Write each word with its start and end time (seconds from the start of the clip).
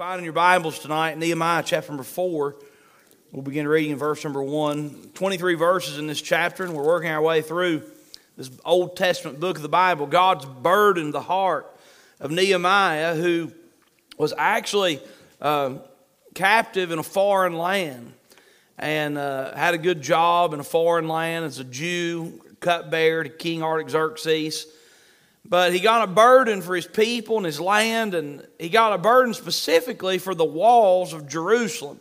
find 0.00 0.18
in 0.18 0.24
your 0.24 0.32
Bibles 0.32 0.78
tonight, 0.78 1.18
Nehemiah 1.18 1.62
chapter 1.62 1.90
number 1.92 2.04
4. 2.04 2.56
We'll 3.32 3.42
begin 3.42 3.68
reading 3.68 3.90
in 3.90 3.98
verse 3.98 4.24
number 4.24 4.42
1. 4.42 5.10
23 5.12 5.54
verses 5.56 5.98
in 5.98 6.06
this 6.06 6.22
chapter, 6.22 6.64
and 6.64 6.72
we're 6.72 6.86
working 6.86 7.10
our 7.10 7.20
way 7.20 7.42
through 7.42 7.82
this 8.34 8.50
Old 8.64 8.96
Testament 8.96 9.40
book 9.40 9.56
of 9.56 9.62
the 9.62 9.68
Bible. 9.68 10.06
God's 10.06 10.46
burdened 10.46 11.12
the 11.12 11.20
heart 11.20 11.70
of 12.18 12.30
Nehemiah, 12.30 13.14
who 13.14 13.52
was 14.16 14.32
actually 14.38 15.02
uh, 15.38 15.74
captive 16.32 16.92
in 16.92 16.98
a 16.98 17.02
foreign 17.02 17.58
land 17.58 18.14
and 18.78 19.18
uh, 19.18 19.54
had 19.54 19.74
a 19.74 19.78
good 19.78 20.00
job 20.00 20.54
in 20.54 20.60
a 20.60 20.64
foreign 20.64 21.08
land 21.08 21.44
as 21.44 21.58
a 21.58 21.64
Jew, 21.64 22.40
cupbearer 22.60 23.24
to 23.24 23.28
King 23.28 23.62
Artaxerxes. 23.62 24.66
But 25.44 25.72
he 25.72 25.80
got 25.80 26.08
a 26.08 26.12
burden 26.12 26.62
for 26.62 26.76
his 26.76 26.86
people 26.86 27.36
and 27.36 27.46
his 27.46 27.60
land, 27.60 28.14
and 28.14 28.46
he 28.58 28.68
got 28.68 28.92
a 28.92 28.98
burden 28.98 29.34
specifically 29.34 30.18
for 30.18 30.34
the 30.34 30.44
walls 30.44 31.12
of 31.12 31.28
Jerusalem, 31.28 31.98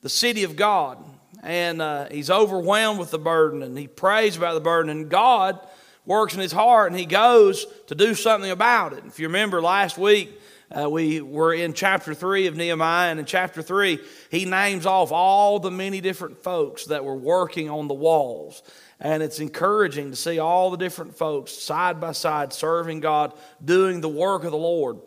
the 0.00 0.08
city 0.08 0.44
of 0.44 0.56
God. 0.56 0.98
And 1.42 1.80
uh, 1.80 2.08
he's 2.10 2.30
overwhelmed 2.30 2.98
with 2.98 3.10
the 3.10 3.18
burden, 3.18 3.62
and 3.62 3.78
he 3.78 3.86
prays 3.86 4.36
about 4.36 4.54
the 4.54 4.60
burden, 4.60 4.90
and 4.90 5.08
God 5.08 5.60
works 6.06 6.34
in 6.34 6.40
his 6.40 6.52
heart, 6.52 6.90
and 6.90 6.98
he 6.98 7.06
goes 7.06 7.66
to 7.86 7.94
do 7.94 8.14
something 8.14 8.50
about 8.50 8.94
it. 8.94 9.04
If 9.06 9.20
you 9.20 9.28
remember 9.28 9.62
last 9.62 9.98
week, 9.98 10.40
uh, 10.70 10.88
we 10.88 11.20
were 11.20 11.54
in 11.54 11.72
chapter 11.72 12.12
3 12.12 12.46
of 12.46 12.56
Nehemiah, 12.56 13.10
and 13.10 13.18
in 13.18 13.26
chapter 13.26 13.62
3, 13.62 13.98
he 14.30 14.44
names 14.44 14.84
off 14.84 15.12
all 15.12 15.58
the 15.58 15.70
many 15.70 16.00
different 16.00 16.42
folks 16.42 16.86
that 16.86 17.04
were 17.04 17.16
working 17.16 17.70
on 17.70 17.88
the 17.88 17.94
walls. 17.94 18.62
And 19.00 19.22
it's 19.22 19.40
encouraging 19.40 20.10
to 20.10 20.16
see 20.16 20.38
all 20.38 20.70
the 20.70 20.76
different 20.76 21.16
folks 21.16 21.52
side 21.52 22.00
by 22.00 22.12
side 22.12 22.52
serving 22.52 23.00
God, 23.00 23.32
doing 23.64 24.00
the 24.00 24.08
work 24.08 24.44
of 24.44 24.50
the 24.50 24.58
Lord. 24.58 24.98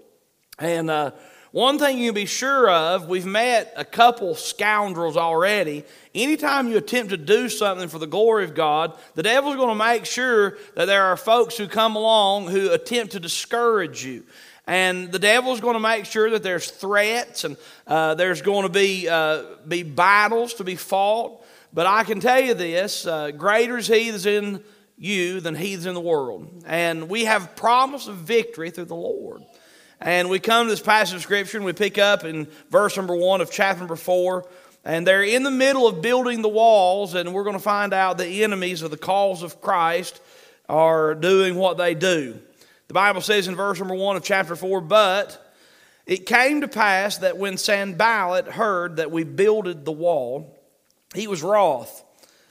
And 0.57 0.89
uh, 0.89 1.11
one 1.51 1.77
thing 1.77 1.97
you 1.97 2.07
can 2.07 2.15
be 2.15 2.25
sure 2.25 2.69
of, 2.69 3.09
we've 3.09 3.25
met 3.25 3.73
a 3.75 3.83
couple 3.83 4.35
scoundrels 4.35 5.17
already. 5.17 5.83
Anytime 6.15 6.69
you 6.69 6.77
attempt 6.77 7.09
to 7.09 7.17
do 7.17 7.49
something 7.49 7.89
for 7.89 7.99
the 7.99 8.07
glory 8.07 8.45
of 8.45 8.55
God, 8.55 8.97
the 9.15 9.23
devil's 9.23 9.57
going 9.57 9.69
to 9.69 9.75
make 9.75 10.05
sure 10.05 10.57
that 10.75 10.85
there 10.85 11.03
are 11.03 11.17
folks 11.17 11.57
who 11.57 11.67
come 11.67 11.97
along 11.97 12.47
who 12.47 12.71
attempt 12.71 13.11
to 13.11 13.19
discourage 13.19 14.05
you. 14.05 14.23
And 14.67 15.11
the 15.11 15.19
devil's 15.19 15.59
going 15.59 15.73
to 15.73 15.79
make 15.79 16.05
sure 16.05 16.29
that 16.31 16.43
there's 16.43 16.69
threats 16.69 17.43
and 17.43 17.57
uh, 17.87 18.15
there's 18.15 18.41
going 18.41 18.63
to 18.63 18.71
be, 18.71 19.09
uh, 19.09 19.43
be 19.67 19.83
battles 19.83 20.53
to 20.55 20.63
be 20.63 20.75
fought. 20.75 21.43
But 21.73 21.87
I 21.87 22.03
can 22.03 22.19
tell 22.19 22.39
you 22.39 22.53
this 22.53 23.05
uh, 23.07 23.31
greater 23.31 23.77
is 23.77 23.87
he 23.87 24.11
that's 24.11 24.25
in 24.25 24.63
you 24.97 25.39
than 25.39 25.55
he 25.55 25.75
that's 25.75 25.87
in 25.87 25.93
the 25.93 26.01
world. 26.01 26.63
And 26.67 27.09
we 27.09 27.25
have 27.25 27.55
promise 27.55 28.07
of 28.07 28.17
victory 28.17 28.69
through 28.69 28.85
the 28.85 28.95
Lord. 28.95 29.41
And 29.99 30.29
we 30.29 30.39
come 30.39 30.67
to 30.67 30.71
this 30.71 30.81
passage 30.81 31.15
of 31.15 31.21
Scripture 31.21 31.57
and 31.57 31.65
we 31.65 31.73
pick 31.73 31.97
up 31.97 32.23
in 32.23 32.47
verse 32.69 32.97
number 32.97 33.15
one 33.15 33.41
of 33.41 33.51
chapter 33.51 33.79
number 33.79 33.95
four. 33.95 34.47
And 34.83 35.05
they're 35.05 35.23
in 35.23 35.43
the 35.43 35.51
middle 35.51 35.87
of 35.87 36.01
building 36.01 36.41
the 36.41 36.49
walls, 36.49 37.13
and 37.13 37.33
we're 37.35 37.43
going 37.43 37.55
to 37.55 37.61
find 37.61 37.93
out 37.93 38.17
the 38.17 38.43
enemies 38.43 38.81
of 38.81 38.89
the 38.89 38.97
cause 38.97 39.43
of 39.43 39.61
Christ 39.61 40.19
are 40.67 41.13
doing 41.13 41.55
what 41.55 41.77
they 41.77 41.93
do. 41.93 42.39
The 42.91 42.95
Bible 42.95 43.21
says 43.21 43.47
in 43.47 43.55
verse 43.55 43.79
number 43.79 43.95
one 43.95 44.17
of 44.17 44.23
chapter 44.25 44.53
four, 44.53 44.81
but 44.81 45.55
it 46.05 46.25
came 46.25 46.59
to 46.59 46.67
pass 46.67 47.19
that 47.19 47.37
when 47.37 47.57
Sanballat 47.57 48.47
heard 48.47 48.97
that 48.97 49.11
we 49.11 49.23
builded 49.23 49.85
the 49.85 49.93
wall, 49.93 50.59
he 51.15 51.25
was 51.25 51.41
wroth 51.41 52.03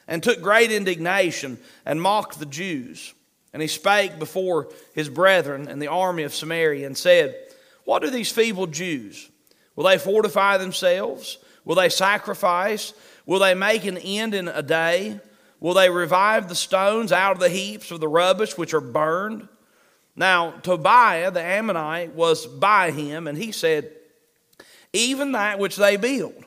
and 0.09 0.23
took 0.23 0.41
great 0.41 0.73
indignation 0.73 1.59
and 1.85 2.01
mocked 2.01 2.39
the 2.39 2.47
Jews. 2.47 3.13
And 3.53 3.61
he 3.61 3.69
spake 3.69 4.19
before 4.19 4.71
his 4.95 5.11
brethren 5.11 5.69
and 5.69 5.83
the 5.83 5.89
army 5.89 6.23
of 6.23 6.35
Samaria 6.35 6.87
and 6.87 6.97
said, 6.97 7.37
What 7.85 8.01
do 8.01 8.09
these 8.09 8.33
feeble 8.33 8.67
Jews? 8.67 9.29
Will 9.77 9.85
they 9.85 9.99
fortify 9.99 10.57
themselves? 10.57 11.37
Will 11.67 11.75
they 11.77 11.91
sacrifice? 11.91 12.95
Will 13.27 13.41
they 13.41 13.53
make 13.53 13.85
an 13.85 13.99
end 13.99 14.33
in 14.33 14.49
a 14.49 14.63
day? 14.63 15.21
Will 15.61 15.75
they 15.75 15.91
revive 15.91 16.49
the 16.49 16.55
stones 16.55 17.13
out 17.13 17.33
of 17.33 17.41
the 17.41 17.51
heaps 17.51 17.91
of 17.91 18.01
the 18.01 18.09
rubbish 18.09 18.57
which 18.57 18.73
are 18.73 18.81
burned? 18.81 19.47
Now, 20.21 20.51
Tobiah 20.63 21.31
the 21.31 21.43
Ammonite 21.43 22.15
was 22.15 22.47
by 22.47 22.91
him, 22.91 23.27
and 23.27 23.39
he 23.39 23.53
said, 23.53 23.91
Even 24.93 25.33
that 25.33 25.59
which 25.59 25.77
they 25.77 25.97
build 25.97 26.45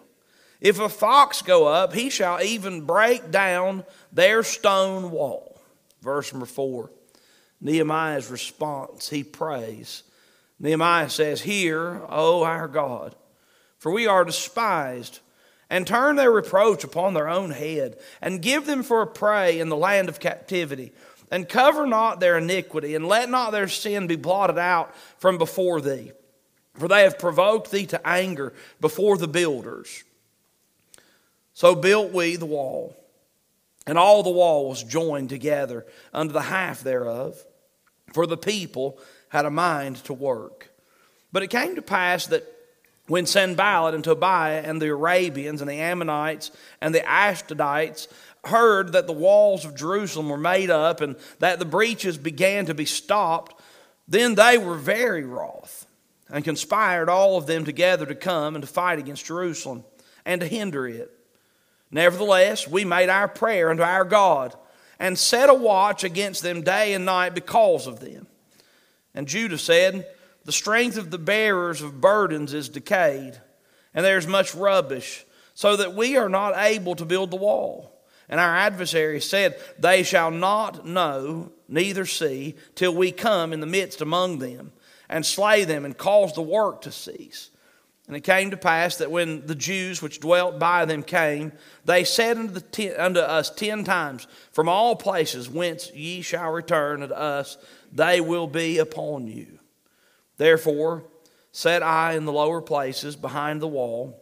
if 0.62 0.80
a 0.80 0.88
fox 0.88 1.42
go 1.42 1.68
up, 1.68 1.94
he 1.94 2.12
shall 2.12 2.42
even 2.42 2.86
break 2.86 3.32
down 3.32 3.84
their 4.12 4.44
stone 4.44 5.10
wall. 5.10 5.60
Verse 6.02 6.32
number 6.32 6.46
four. 6.46 6.92
Nehemiah's 7.60 8.30
response, 8.30 9.10
he 9.10 9.24
prays. 9.24 10.04
Nehemiah 10.60 11.10
says, 11.10 11.42
Hear, 11.42 12.02
O 12.10 12.44
our 12.44 12.68
God, 12.68 13.16
for 13.78 13.92
we 13.92 14.06
are 14.06 14.24
despised, 14.24 15.20
and 15.70 15.88
turn 15.88 16.16
their 16.16 16.32
reproach 16.32 16.84
upon 16.84 17.14
their 17.14 17.28
own 17.28 17.50
head, 17.50 17.98
and 18.22 18.42
give 18.42 18.68
them 18.68 18.84
for 18.84 19.02
a 19.02 19.08
prey 19.08 19.60
in 19.60 19.70
the 19.70 19.76
land 19.76 20.10
of 20.10 20.20
captivity, 20.20 20.94
and 21.32 21.50
cover 21.50 21.86
not 21.86 22.20
their 22.20 22.38
iniquity, 22.38 22.96
and 22.96 23.08
let 23.08 23.30
not 23.30 23.52
their 23.52 23.68
sin 23.68 24.08
be 24.08 24.16
blotted 24.16 24.58
out 24.58 24.96
from 25.18 25.38
before 25.38 25.82
thee. 25.82 26.12
For 26.76 26.88
they 26.88 27.04
have 27.04 27.20
provoked 27.20 27.72
thee 27.72 27.86
to 27.88 28.08
anger 28.08 28.54
before 28.82 29.18
the 29.18 29.28
builders. 29.28 30.04
So 31.54 31.76
built 31.76 32.12
we 32.12 32.36
the 32.36 32.46
wall, 32.46 32.96
and 33.86 33.98
all 33.98 34.24
the 34.24 34.32
wall 34.32 34.70
was 34.70 34.84
joined 34.84 35.30
together 35.30 35.86
under 36.14 36.34
the 36.34 36.42
half 36.42 36.82
thereof, 36.82 37.44
for 38.12 38.26
the 38.26 38.38
people 38.38 38.98
had 39.30 39.46
a 39.46 39.52
mind 39.52 39.98
to 40.06 40.14
work. 40.14 40.72
But 41.32 41.44
it 41.44 41.50
came 41.50 41.76
to 41.76 41.82
pass 41.82 42.28
that 42.28 42.44
when 43.08 43.26
Sanballat 43.26 43.94
and 43.94 44.04
Tobiah 44.04 44.62
and 44.64 44.82
the 44.82 44.88
Arabians 44.88 45.62
and 45.62 45.70
the 45.70 45.80
Ammonites 45.80 46.52
and 46.80 46.96
the 46.96 47.02
Ashdodites 47.02 48.08
heard 48.46 48.94
that 48.94 49.08
the 49.08 49.14
walls 49.14 49.66
of 49.66 49.76
Jerusalem 49.76 50.30
were 50.30 50.38
made 50.38 50.70
up 50.70 51.02
and 51.02 51.16
that 51.40 51.60
the 51.60 51.66
breaches 51.66 52.18
began 52.18 52.66
to 52.66 52.74
be 52.74 52.86
stopped, 52.86 53.60
then 54.08 54.36
they 54.36 54.58
were 54.58 54.76
very 54.76 55.24
wroth 55.24 55.86
and 56.30 56.44
conspired 56.44 57.10
all 57.10 57.38
of 57.38 57.48
them 57.48 57.64
together 57.64 58.06
to 58.06 58.16
come 58.16 58.56
and 58.56 58.64
to 58.64 58.68
fight 58.68 59.00
against 59.00 59.26
Jerusalem 59.26 59.86
and 60.26 60.42
to 60.42 60.48
hinder 60.48 60.88
it. 60.88 61.12
Nevertheless, 61.92 62.68
we 62.68 62.86
made 62.86 63.10
our 63.10 63.28
prayer 63.28 63.70
unto 63.70 63.84
our 63.84 64.04
God 64.04 64.56
and 65.00 65.18
set 65.18 65.50
a 65.50 65.54
watch 65.54 66.04
against 66.04 66.42
them 66.42 66.64
day 66.64 66.94
and 66.94 67.06
night 67.06 67.36
because 67.36 67.88
of 67.88 68.00
them. 68.00 68.28
And 69.14 69.28
Judah 69.28 69.58
said, 69.58 70.08
The 70.46 70.52
strength 70.52 70.98
of 70.98 71.12
the 71.12 71.18
bearers 71.20 71.82
of 71.82 72.02
burdens 72.02 72.54
is 72.54 72.68
decayed, 72.68 73.40
and 73.94 74.04
there 74.04 74.18
is 74.18 74.28
much 74.28 74.56
rubbish, 74.56 75.24
so 75.54 75.76
that 75.76 75.94
we 75.94 76.18
are 76.18 76.30
not 76.30 76.58
able 76.58 76.96
to 76.96 77.06
build 77.06 77.30
the 77.32 77.38
wall. 77.38 77.93
And 78.30 78.40
our 78.40 78.56
adversary 78.56 79.22
said, 79.22 79.60
They 79.80 80.04
shall 80.04 80.32
not 80.32 80.86
know, 80.86 81.52
neither 81.68 82.06
see, 82.06 82.56
till 82.76 82.96
we 82.96 83.12
come 83.12 83.54
in 83.54 83.60
the 83.60 83.66
midst 83.66 84.02
among 84.02 84.40
them, 84.40 84.72
and 85.10 85.26
slay 85.26 85.66
them, 85.66 85.86
and 85.86 85.98
cause 85.98 86.34
the 86.34 86.42
work 86.42 86.82
to 86.82 86.92
cease. 86.92 87.50
And 88.08 88.18
it 88.18 88.22
came 88.22 88.52
to 88.52 88.58
pass 88.58 88.98
that 88.98 89.12
when 89.12 89.46
the 89.46 89.56
Jews 89.56 90.02
which 90.02 90.20
dwelt 90.20 90.60
by 90.60 90.86
them 90.86 91.04
came, 91.04 91.54
they 91.86 92.04
said 92.04 92.38
unto, 92.38 92.54
the 92.54 92.62
ten, 92.62 93.00
unto 93.00 93.20
us 93.20 93.50
ten 93.50 93.84
times, 93.84 94.28
From 94.52 94.68
all 94.68 94.96
places 94.96 95.50
whence 95.50 95.92
ye 95.94 96.22
shall 96.22 96.52
return 96.52 97.04
unto 97.04 97.14
us, 97.14 97.58
they 97.92 98.20
will 98.20 98.48
be 98.48 98.80
upon 98.80 99.28
you. 99.28 99.60
Therefore 100.38 101.06
set 101.54 101.84
I 101.84 102.14
in 102.14 102.26
the 102.26 102.34
lower 102.34 102.62
places 102.62 103.16
behind 103.16 103.62
the 103.62 103.68
wall, 103.68 104.20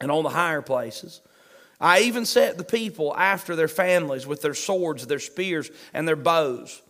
and 0.00 0.10
on 0.10 0.24
the 0.24 0.30
higher 0.30 0.62
places. 0.62 1.20
I 1.82 2.02
even 2.02 2.24
set 2.24 2.56
the 2.56 2.64
people 2.64 3.14
after 3.16 3.56
their 3.56 3.68
families 3.68 4.26
with 4.26 4.40
their 4.40 4.54
swords, 4.54 5.06
their 5.06 5.18
spears, 5.18 5.68
and 5.92 6.06
their 6.06 6.16
bows. 6.16 6.80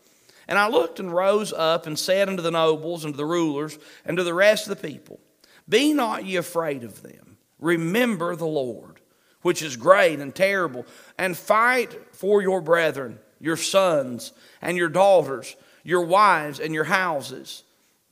And 0.46 0.58
I 0.58 0.68
looked 0.68 1.00
and 1.00 1.12
rose 1.12 1.52
up 1.52 1.86
and 1.86 1.98
said 1.98 2.28
unto 2.28 2.42
the 2.42 2.50
nobles 2.50 3.04
and 3.04 3.14
to 3.14 3.16
the 3.16 3.24
rulers 3.24 3.78
and 4.04 4.18
to 4.18 4.22
the 4.22 4.34
rest 4.34 4.68
of 4.68 4.76
the 4.76 4.88
people, 4.88 5.18
be 5.66 5.94
not 5.94 6.26
ye 6.26 6.36
afraid 6.36 6.84
of 6.84 7.02
them. 7.02 7.38
Remember 7.58 8.36
the 8.36 8.44
Lord, 8.44 9.00
which 9.40 9.62
is 9.62 9.76
great 9.76 10.18
and 10.20 10.34
terrible, 10.34 10.84
and 11.16 11.36
fight 11.36 12.14
for 12.14 12.42
your 12.42 12.60
brethren, 12.60 13.18
your 13.40 13.56
sons 13.56 14.32
and 14.60 14.76
your 14.76 14.90
daughters, 14.90 15.56
your 15.84 16.04
wives 16.04 16.60
and 16.60 16.74
your 16.74 16.84
houses. 16.84 17.62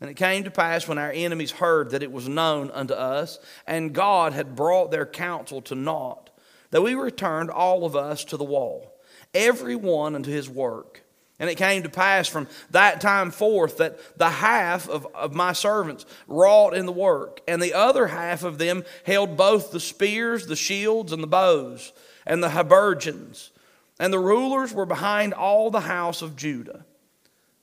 And 0.00 0.08
it 0.08 0.14
came 0.14 0.44
to 0.44 0.50
pass 0.50 0.88
when 0.88 0.96
our 0.96 1.12
enemies 1.12 1.50
heard 1.50 1.90
that 1.90 2.02
it 2.02 2.10
was 2.10 2.26
known 2.26 2.70
unto 2.70 2.94
us, 2.94 3.38
and 3.66 3.92
God 3.92 4.32
had 4.32 4.56
brought 4.56 4.90
their 4.90 5.04
counsel 5.04 5.60
to 5.62 5.74
naught, 5.74 6.29
that 6.70 6.82
we 6.82 6.94
returned 6.94 7.50
all 7.50 7.84
of 7.84 7.96
us 7.96 8.24
to 8.24 8.36
the 8.36 8.44
wall, 8.44 8.92
every 9.34 9.76
one 9.76 10.14
unto 10.14 10.30
his 10.30 10.48
work. 10.48 11.02
And 11.38 11.48
it 11.48 11.56
came 11.56 11.84
to 11.84 11.88
pass 11.88 12.28
from 12.28 12.48
that 12.70 13.00
time 13.00 13.30
forth 13.30 13.78
that 13.78 14.18
the 14.18 14.28
half 14.28 14.90
of, 14.90 15.06
of 15.14 15.34
my 15.34 15.54
servants 15.54 16.04
wrought 16.28 16.74
in 16.74 16.84
the 16.84 16.92
work, 16.92 17.40
and 17.48 17.62
the 17.62 17.72
other 17.72 18.08
half 18.08 18.44
of 18.44 18.58
them 18.58 18.84
held 19.06 19.38
both 19.38 19.70
the 19.70 19.80
spears, 19.80 20.46
the 20.46 20.54
shields, 20.54 21.12
and 21.12 21.22
the 21.22 21.26
bows, 21.26 21.94
and 22.26 22.42
the 22.42 22.50
habergeons. 22.50 23.52
And 23.98 24.12
the 24.12 24.18
rulers 24.18 24.74
were 24.74 24.84
behind 24.84 25.32
all 25.32 25.70
the 25.70 25.80
house 25.80 26.20
of 26.20 26.36
Judah. 26.36 26.84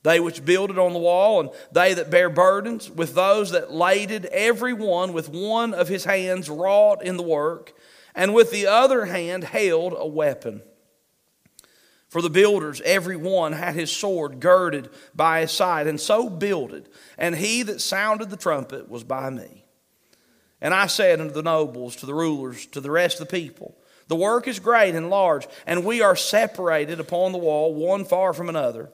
they 0.02 0.20
which 0.20 0.46
builded 0.46 0.80
on 0.80 0.94
the 0.94 1.00
wall, 1.00 1.40
and 1.40 1.50
they 1.72 1.94
that 1.94 2.10
bear 2.10 2.30
burdens, 2.30 2.90
with 2.90 3.14
those 3.14 3.52
that 3.52 3.72
laded, 3.72 4.26
every 4.26 4.74
one 4.74 5.14
with 5.14 5.30
one 5.30 5.76
of 5.76 5.88
his 5.88 6.06
hands 6.06 6.50
wrought 6.50 7.04
in 7.04 7.18
the 7.18 7.24
work, 7.24 7.74
and 8.18 8.34
with 8.34 8.52
the 8.52 8.66
other 8.66 9.06
hand 9.06 9.44
held 9.44 9.94
a 9.96 10.08
weapon. 10.08 10.64
For 12.10 12.22
the 12.22 12.32
builders, 12.32 12.82
every 12.84 13.16
one 13.16 13.54
had 13.54 13.76
his 13.76 13.92
sword 13.92 14.40
girded 14.40 14.90
by 15.14 15.42
his 15.42 15.52
side, 15.52 15.86
and 15.86 16.02
so 16.02 16.28
builded. 16.30 16.90
And 17.18 17.36
he 17.36 17.62
that 17.64 17.80
sounded 17.80 18.30
the 18.30 18.38
trumpet 18.38 18.90
was 18.90 19.04
by 19.04 19.30
me. 19.30 19.66
And 20.60 20.74
I 20.74 20.88
said 20.88 21.22
unto 21.22 21.34
the 21.34 21.44
nobles, 21.44 21.96
to 21.98 22.08
the 22.08 22.16
rulers, 22.16 22.66
to 22.68 22.82
the 22.82 22.90
rest 22.90 23.22
of 23.22 23.28
the 23.28 23.40
people, 23.40 23.78
The 24.08 24.16
work 24.16 24.48
is 24.48 24.60
great 24.60 24.96
and 24.96 25.12
large, 25.12 25.48
and 25.68 25.86
we 25.86 26.02
are 26.02 26.16
separated 26.16 27.00
upon 27.00 27.34
the 27.34 27.38
wall, 27.38 27.76
one 27.76 28.04
far 28.04 28.34
from 28.34 28.50
another. 28.50 28.90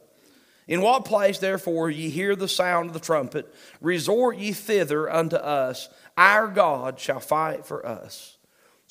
In 0.67 0.81
what 0.81 1.05
place, 1.05 1.39
therefore, 1.39 1.89
ye 1.89 2.09
hear 2.09 2.35
the 2.35 2.47
sound 2.49 2.87
of 2.87 2.93
the 2.93 2.99
trumpet, 2.99 3.53
resort 3.79 4.37
ye 4.37 4.51
thither 4.51 5.09
unto 5.09 5.37
us. 5.37 5.87
Our 6.17 6.47
God 6.47 6.99
shall 6.99 7.19
fight 7.19 7.65
for 7.65 7.85
us. 7.85 8.32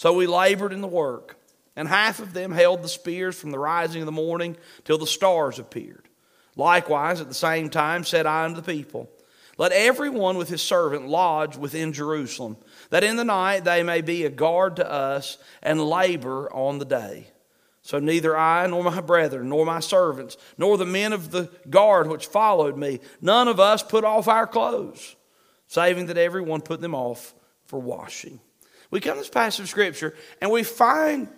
So 0.02 0.12
we 0.12 0.26
labored 0.26 0.72
in 0.72 0.80
the 0.80 0.88
work, 0.88 1.36
and 1.76 1.86
half 1.86 2.18
of 2.18 2.32
them 2.32 2.50
held 2.50 2.82
the 2.82 2.88
spears 2.88 3.38
from 3.38 3.52
the 3.52 3.58
rising 3.60 4.02
of 4.02 4.06
the 4.06 4.10
morning 4.10 4.56
till 4.84 4.98
the 4.98 5.06
stars 5.06 5.60
appeared. 5.60 6.08
Likewise, 6.56 7.20
at 7.20 7.28
the 7.28 7.34
same 7.34 7.70
time, 7.70 8.02
said 8.02 8.26
I 8.26 8.44
unto 8.44 8.60
the 8.60 8.66
people, 8.66 9.08
Let 9.58 9.70
every 9.70 10.10
one 10.10 10.36
with 10.36 10.48
his 10.48 10.60
servant 10.60 11.06
lodge 11.06 11.56
within 11.56 11.92
Jerusalem, 11.92 12.56
that 12.90 13.04
in 13.04 13.14
the 13.14 13.22
night 13.22 13.62
they 13.62 13.84
may 13.84 14.00
be 14.00 14.24
a 14.24 14.28
guard 14.28 14.74
to 14.74 14.90
us 14.90 15.38
and 15.62 15.80
labor 15.80 16.52
on 16.52 16.80
the 16.80 16.84
day. 16.84 17.28
So 17.82 18.00
neither 18.00 18.36
I, 18.36 18.66
nor 18.66 18.82
my 18.82 19.00
brethren, 19.02 19.50
nor 19.50 19.64
my 19.64 19.78
servants, 19.78 20.36
nor 20.58 20.76
the 20.78 20.84
men 20.84 21.12
of 21.12 21.30
the 21.30 21.48
guard 21.70 22.08
which 22.08 22.26
followed 22.26 22.76
me, 22.76 22.98
none 23.20 23.46
of 23.46 23.60
us 23.60 23.84
put 23.84 24.02
off 24.02 24.26
our 24.26 24.48
clothes, 24.48 25.14
saving 25.68 26.06
that 26.06 26.18
everyone 26.18 26.60
put 26.60 26.80
them 26.80 26.96
off 26.96 27.36
for 27.66 27.78
washing. 27.78 28.40
We 28.92 29.00
come 29.00 29.14
to 29.14 29.20
this 29.20 29.30
passage 29.30 29.60
of 29.60 29.68
Scripture 29.70 30.14
and 30.40 30.50
we 30.50 30.62
find 30.62 31.28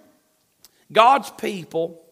God's 0.92 1.30
people 1.30 2.04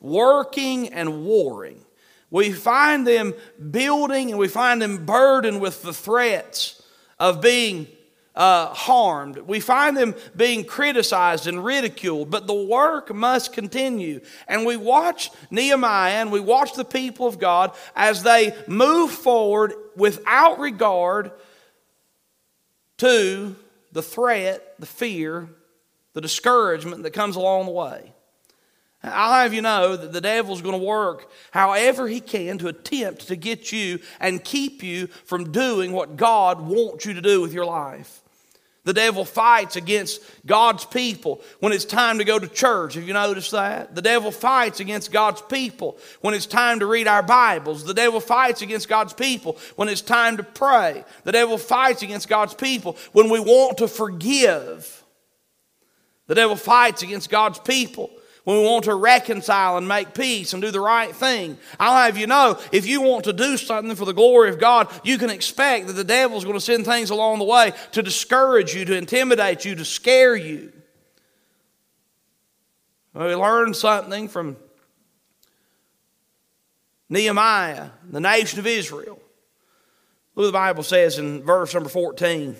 working 0.00 0.92
and 0.92 1.24
warring. 1.24 1.84
We 2.30 2.52
find 2.52 3.04
them 3.04 3.34
building 3.70 4.30
and 4.30 4.38
we 4.38 4.46
find 4.46 4.80
them 4.80 5.04
burdened 5.04 5.60
with 5.60 5.82
the 5.82 5.92
threats 5.92 6.80
of 7.18 7.40
being 7.40 7.88
uh, 8.36 8.68
harmed. 8.68 9.38
We 9.38 9.58
find 9.58 9.96
them 9.96 10.14
being 10.36 10.64
criticized 10.64 11.48
and 11.48 11.64
ridiculed, 11.64 12.30
but 12.30 12.46
the 12.46 12.54
work 12.54 13.12
must 13.12 13.52
continue. 13.52 14.20
And 14.46 14.64
we 14.64 14.76
watch 14.76 15.30
Nehemiah 15.50 16.20
and 16.20 16.30
we 16.30 16.40
watch 16.40 16.74
the 16.74 16.84
people 16.84 17.26
of 17.26 17.40
God 17.40 17.74
as 17.96 18.22
they 18.22 18.54
move 18.68 19.10
forward 19.10 19.74
without 19.96 20.60
regard 20.60 21.32
to 22.98 23.56
the 23.94 24.02
threat, 24.02 24.74
the 24.78 24.86
fear, 24.86 25.48
the 26.12 26.20
discouragement 26.20 27.04
that 27.04 27.12
comes 27.12 27.36
along 27.36 27.64
the 27.64 27.72
way. 27.72 28.12
I'll 29.02 29.34
have 29.34 29.54
you 29.54 29.62
know 29.62 29.96
that 29.96 30.12
the 30.12 30.20
devil's 30.20 30.62
going 30.62 30.78
to 30.78 30.84
work 30.84 31.30
however 31.50 32.08
he 32.08 32.20
can 32.20 32.58
to 32.58 32.68
attempt 32.68 33.28
to 33.28 33.36
get 33.36 33.70
you 33.70 34.00
and 34.18 34.42
keep 34.42 34.82
you 34.82 35.06
from 35.06 35.52
doing 35.52 35.92
what 35.92 36.16
God 36.16 36.60
wants 36.60 37.06
you 37.06 37.14
to 37.14 37.20
do 37.20 37.40
with 37.40 37.52
your 37.52 37.66
life. 37.66 38.23
The 38.84 38.92
devil 38.92 39.24
fights 39.24 39.76
against 39.76 40.20
God's 40.44 40.84
people 40.84 41.40
when 41.60 41.72
it's 41.72 41.86
time 41.86 42.18
to 42.18 42.24
go 42.24 42.38
to 42.38 42.46
church. 42.46 42.94
Have 42.94 43.08
you 43.08 43.14
noticed 43.14 43.52
that? 43.52 43.94
The 43.94 44.02
devil 44.02 44.30
fights 44.30 44.78
against 44.78 45.10
God's 45.10 45.40
people 45.40 45.96
when 46.20 46.34
it's 46.34 46.44
time 46.44 46.80
to 46.80 46.86
read 46.86 47.08
our 47.08 47.22
Bibles. 47.22 47.84
The 47.84 47.94
devil 47.94 48.20
fights 48.20 48.60
against 48.60 48.88
God's 48.88 49.14
people 49.14 49.58
when 49.76 49.88
it's 49.88 50.02
time 50.02 50.36
to 50.36 50.42
pray. 50.42 51.02
The 51.24 51.32
devil 51.32 51.56
fights 51.56 52.02
against 52.02 52.28
God's 52.28 52.52
people 52.52 52.98
when 53.12 53.30
we 53.30 53.40
want 53.40 53.78
to 53.78 53.88
forgive. 53.88 55.02
The 56.26 56.34
devil 56.34 56.56
fights 56.56 57.02
against 57.02 57.30
God's 57.30 57.58
people 57.58 58.10
when 58.44 58.58
we 58.58 58.64
want 58.64 58.84
to 58.84 58.94
reconcile 58.94 59.78
and 59.78 59.88
make 59.88 60.14
peace 60.14 60.52
and 60.52 60.62
do 60.62 60.70
the 60.70 60.80
right 60.80 61.14
thing. 61.14 61.58
I'll 61.80 61.96
have 61.96 62.18
you 62.18 62.26
know, 62.26 62.58
if 62.72 62.86
you 62.86 63.00
want 63.00 63.24
to 63.24 63.32
do 63.32 63.56
something 63.56 63.96
for 63.96 64.04
the 64.04 64.12
glory 64.12 64.50
of 64.50 64.58
God, 64.58 64.88
you 65.02 65.18
can 65.18 65.30
expect 65.30 65.86
that 65.86 65.94
the 65.94 66.04
devil's 66.04 66.44
going 66.44 66.56
to 66.56 66.60
send 66.60 66.84
things 66.84 67.10
along 67.10 67.38
the 67.38 67.44
way 67.44 67.72
to 67.92 68.02
discourage 68.02 68.74
you, 68.74 68.84
to 68.84 68.96
intimidate 68.96 69.64
you, 69.64 69.74
to 69.74 69.84
scare 69.84 70.36
you. 70.36 70.72
We 73.14 73.34
learned 73.34 73.76
something 73.76 74.28
from 74.28 74.56
Nehemiah, 77.08 77.90
the 78.10 78.20
nation 78.20 78.58
of 78.58 78.66
Israel. 78.66 79.20
Look 80.34 80.42
what 80.42 80.46
the 80.46 80.52
Bible 80.52 80.82
says 80.82 81.18
in 81.18 81.44
verse 81.44 81.72
number 81.72 81.88
14. 81.88 82.56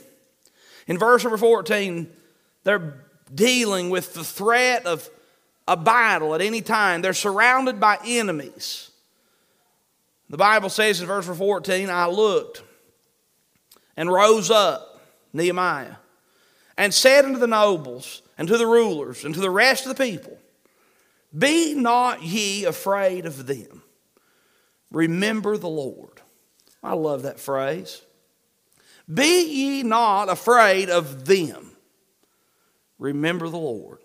In 0.87 0.99
verse 0.99 1.25
number 1.25 1.37
14, 1.37 2.09
they're 2.63 3.05
dealing 3.35 3.91
with 3.91 4.15
the 4.15 4.23
threat 4.23 4.87
of 4.87 5.11
a 5.66 5.76
battle 5.76 6.34
at 6.34 6.40
any 6.40 6.61
time. 6.61 7.02
They're 7.02 7.12
surrounded 7.12 7.81
by 7.81 7.99
enemies. 8.05 8.90
The 10.31 10.37
Bible 10.37 10.70
says 10.70 11.00
in 11.00 11.06
verse 11.06 11.26
14, 11.26 11.90
I 11.90 12.06
looked 12.06 12.62
and 13.96 14.11
rose 14.11 14.50
up, 14.50 15.00
Nehemiah, 15.32 15.96
and 16.76 16.93
said 16.93 17.25
unto 17.25 17.38
the 17.38 17.46
nobles 17.46 18.22
and 18.37 18.49
to 18.49 18.58
the 18.58 18.66
rulers 18.66 19.25
and 19.25 19.34
to 19.34 19.40
the 19.40 19.50
rest 19.50 19.87
of 19.87 19.96
the 19.96 20.05
people, 20.05 20.37
Be 21.37 21.75
not 21.75 22.22
ye 22.22 22.64
afraid 22.64 23.26
of 23.26 23.46
them. 23.46 23.82
Remember 24.90 25.56
the 25.56 25.69
Lord. 25.69 26.20
I 26.82 26.94
love 26.94 27.22
that 27.22 27.40
phrase. 27.40 28.02
Be 29.12 29.44
ye 29.44 29.82
not 29.82 30.28
afraid 30.28 30.88
of 30.88 31.26
them. 31.26 31.72
Remember 32.99 33.49
the 33.49 33.58
Lord. 33.58 34.04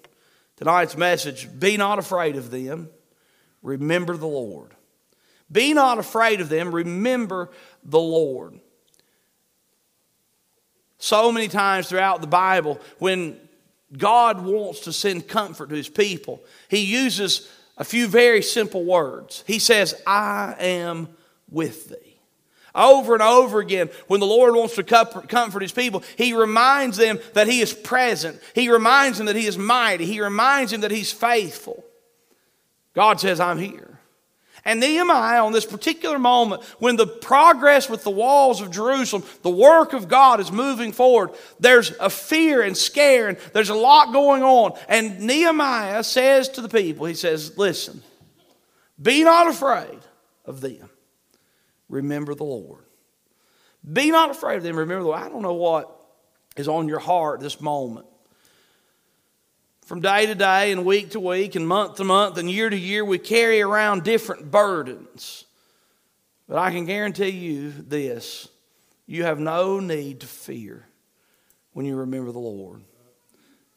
Tonight's 0.59 0.97
message 0.97 1.47
be 1.57 1.77
not 1.77 1.99
afraid 1.99 2.35
of 2.35 2.51
them, 2.51 2.89
remember 3.63 4.17
the 4.17 4.27
Lord. 4.27 4.71
Be 5.49 5.73
not 5.73 5.97
afraid 5.99 6.41
of 6.41 6.49
them, 6.49 6.75
remember 6.75 7.49
the 7.81 7.99
Lord. 7.99 8.59
So 10.97 11.31
many 11.31 11.47
times 11.47 11.87
throughout 11.87 12.19
the 12.19 12.27
Bible, 12.27 12.81
when 12.97 13.39
God 13.97 14.43
wants 14.43 14.81
to 14.81 14.91
send 14.91 15.29
comfort 15.29 15.69
to 15.69 15.75
his 15.75 15.87
people, 15.87 16.43
he 16.67 16.79
uses 16.79 17.49
a 17.77 17.85
few 17.85 18.09
very 18.09 18.41
simple 18.41 18.83
words. 18.83 19.45
He 19.47 19.59
says, 19.59 19.99
I 20.05 20.55
am 20.59 21.07
with 21.49 21.87
thee. 21.87 22.08
Over 22.75 23.13
and 23.13 23.23
over 23.23 23.59
again, 23.59 23.89
when 24.07 24.19
the 24.19 24.25
Lord 24.25 24.55
wants 24.55 24.75
to 24.75 24.83
comfort 24.83 25.61
His 25.61 25.71
people, 25.71 26.03
He 26.17 26.33
reminds 26.33 26.97
them 26.97 27.19
that 27.33 27.47
He 27.47 27.61
is 27.61 27.73
present. 27.73 28.39
He 28.53 28.69
reminds 28.69 29.17
them 29.17 29.27
that 29.27 29.35
He 29.35 29.47
is 29.47 29.57
mighty. 29.57 30.05
He 30.05 30.21
reminds 30.21 30.71
them 30.71 30.81
that 30.81 30.91
He's 30.91 31.11
faithful. 31.11 31.83
God 32.93 33.19
says, 33.19 33.39
I'm 33.39 33.57
here. 33.57 33.99
And 34.65 34.79
Nehemiah, 34.81 35.43
on 35.43 35.53
this 35.53 35.65
particular 35.65 36.19
moment, 36.19 36.63
when 36.79 36.95
the 36.95 37.07
progress 37.07 37.89
with 37.89 38.03
the 38.03 38.11
walls 38.11 38.61
of 38.61 38.71
Jerusalem, 38.71 39.23
the 39.41 39.49
work 39.49 39.93
of 39.93 40.07
God 40.07 40.39
is 40.39 40.51
moving 40.51 40.91
forward, 40.91 41.31
there's 41.59 41.91
a 41.99 42.09
fear 42.09 42.61
and 42.61 42.75
scare, 42.77 43.29
and 43.29 43.37
there's 43.53 43.69
a 43.69 43.75
lot 43.75 44.11
going 44.11 44.43
on. 44.43 44.77
And 44.87 45.21
Nehemiah 45.21 46.03
says 46.03 46.49
to 46.49 46.61
the 46.61 46.69
people, 46.69 47.05
He 47.05 47.13
says, 47.15 47.57
Listen, 47.57 48.03
be 49.01 49.23
not 49.23 49.47
afraid 49.47 49.99
of 50.45 50.61
them 50.61 50.89
remember 51.89 52.35
the 52.35 52.43
Lord. 52.43 52.85
Be 53.91 54.11
not 54.11 54.29
afraid 54.29 54.57
of 54.57 54.63
them. 54.63 54.77
Remember 54.77 55.03
the 55.03 55.09
Lord. 55.09 55.21
I 55.21 55.29
don't 55.29 55.41
know 55.41 55.53
what 55.53 55.95
is 56.55 56.67
on 56.67 56.87
your 56.87 56.99
heart 56.99 57.39
this 57.39 57.59
moment. 57.59 58.05
From 59.85 60.01
day 60.01 60.27
to 60.27 60.35
day 60.35 60.71
and 60.71 60.85
week 60.85 61.11
to 61.11 61.19
week 61.19 61.55
and 61.55 61.67
month 61.67 61.95
to 61.95 62.03
month 62.03 62.37
and 62.37 62.49
year 62.49 62.69
to 62.69 62.77
year, 62.77 63.03
we 63.03 63.17
carry 63.17 63.61
around 63.61 64.03
different 64.03 64.51
burdens. 64.51 65.45
But 66.47 66.57
I 66.57 66.71
can 66.71 66.85
guarantee 66.85 67.29
you 67.29 67.71
this 67.71 68.47
you 69.07 69.23
have 69.23 69.39
no 69.39 69.79
need 69.79 70.19
to 70.19 70.27
fear 70.27 70.85
when 71.73 71.85
you 71.85 71.95
remember 71.95 72.31
the 72.31 72.39
Lord. 72.39 72.81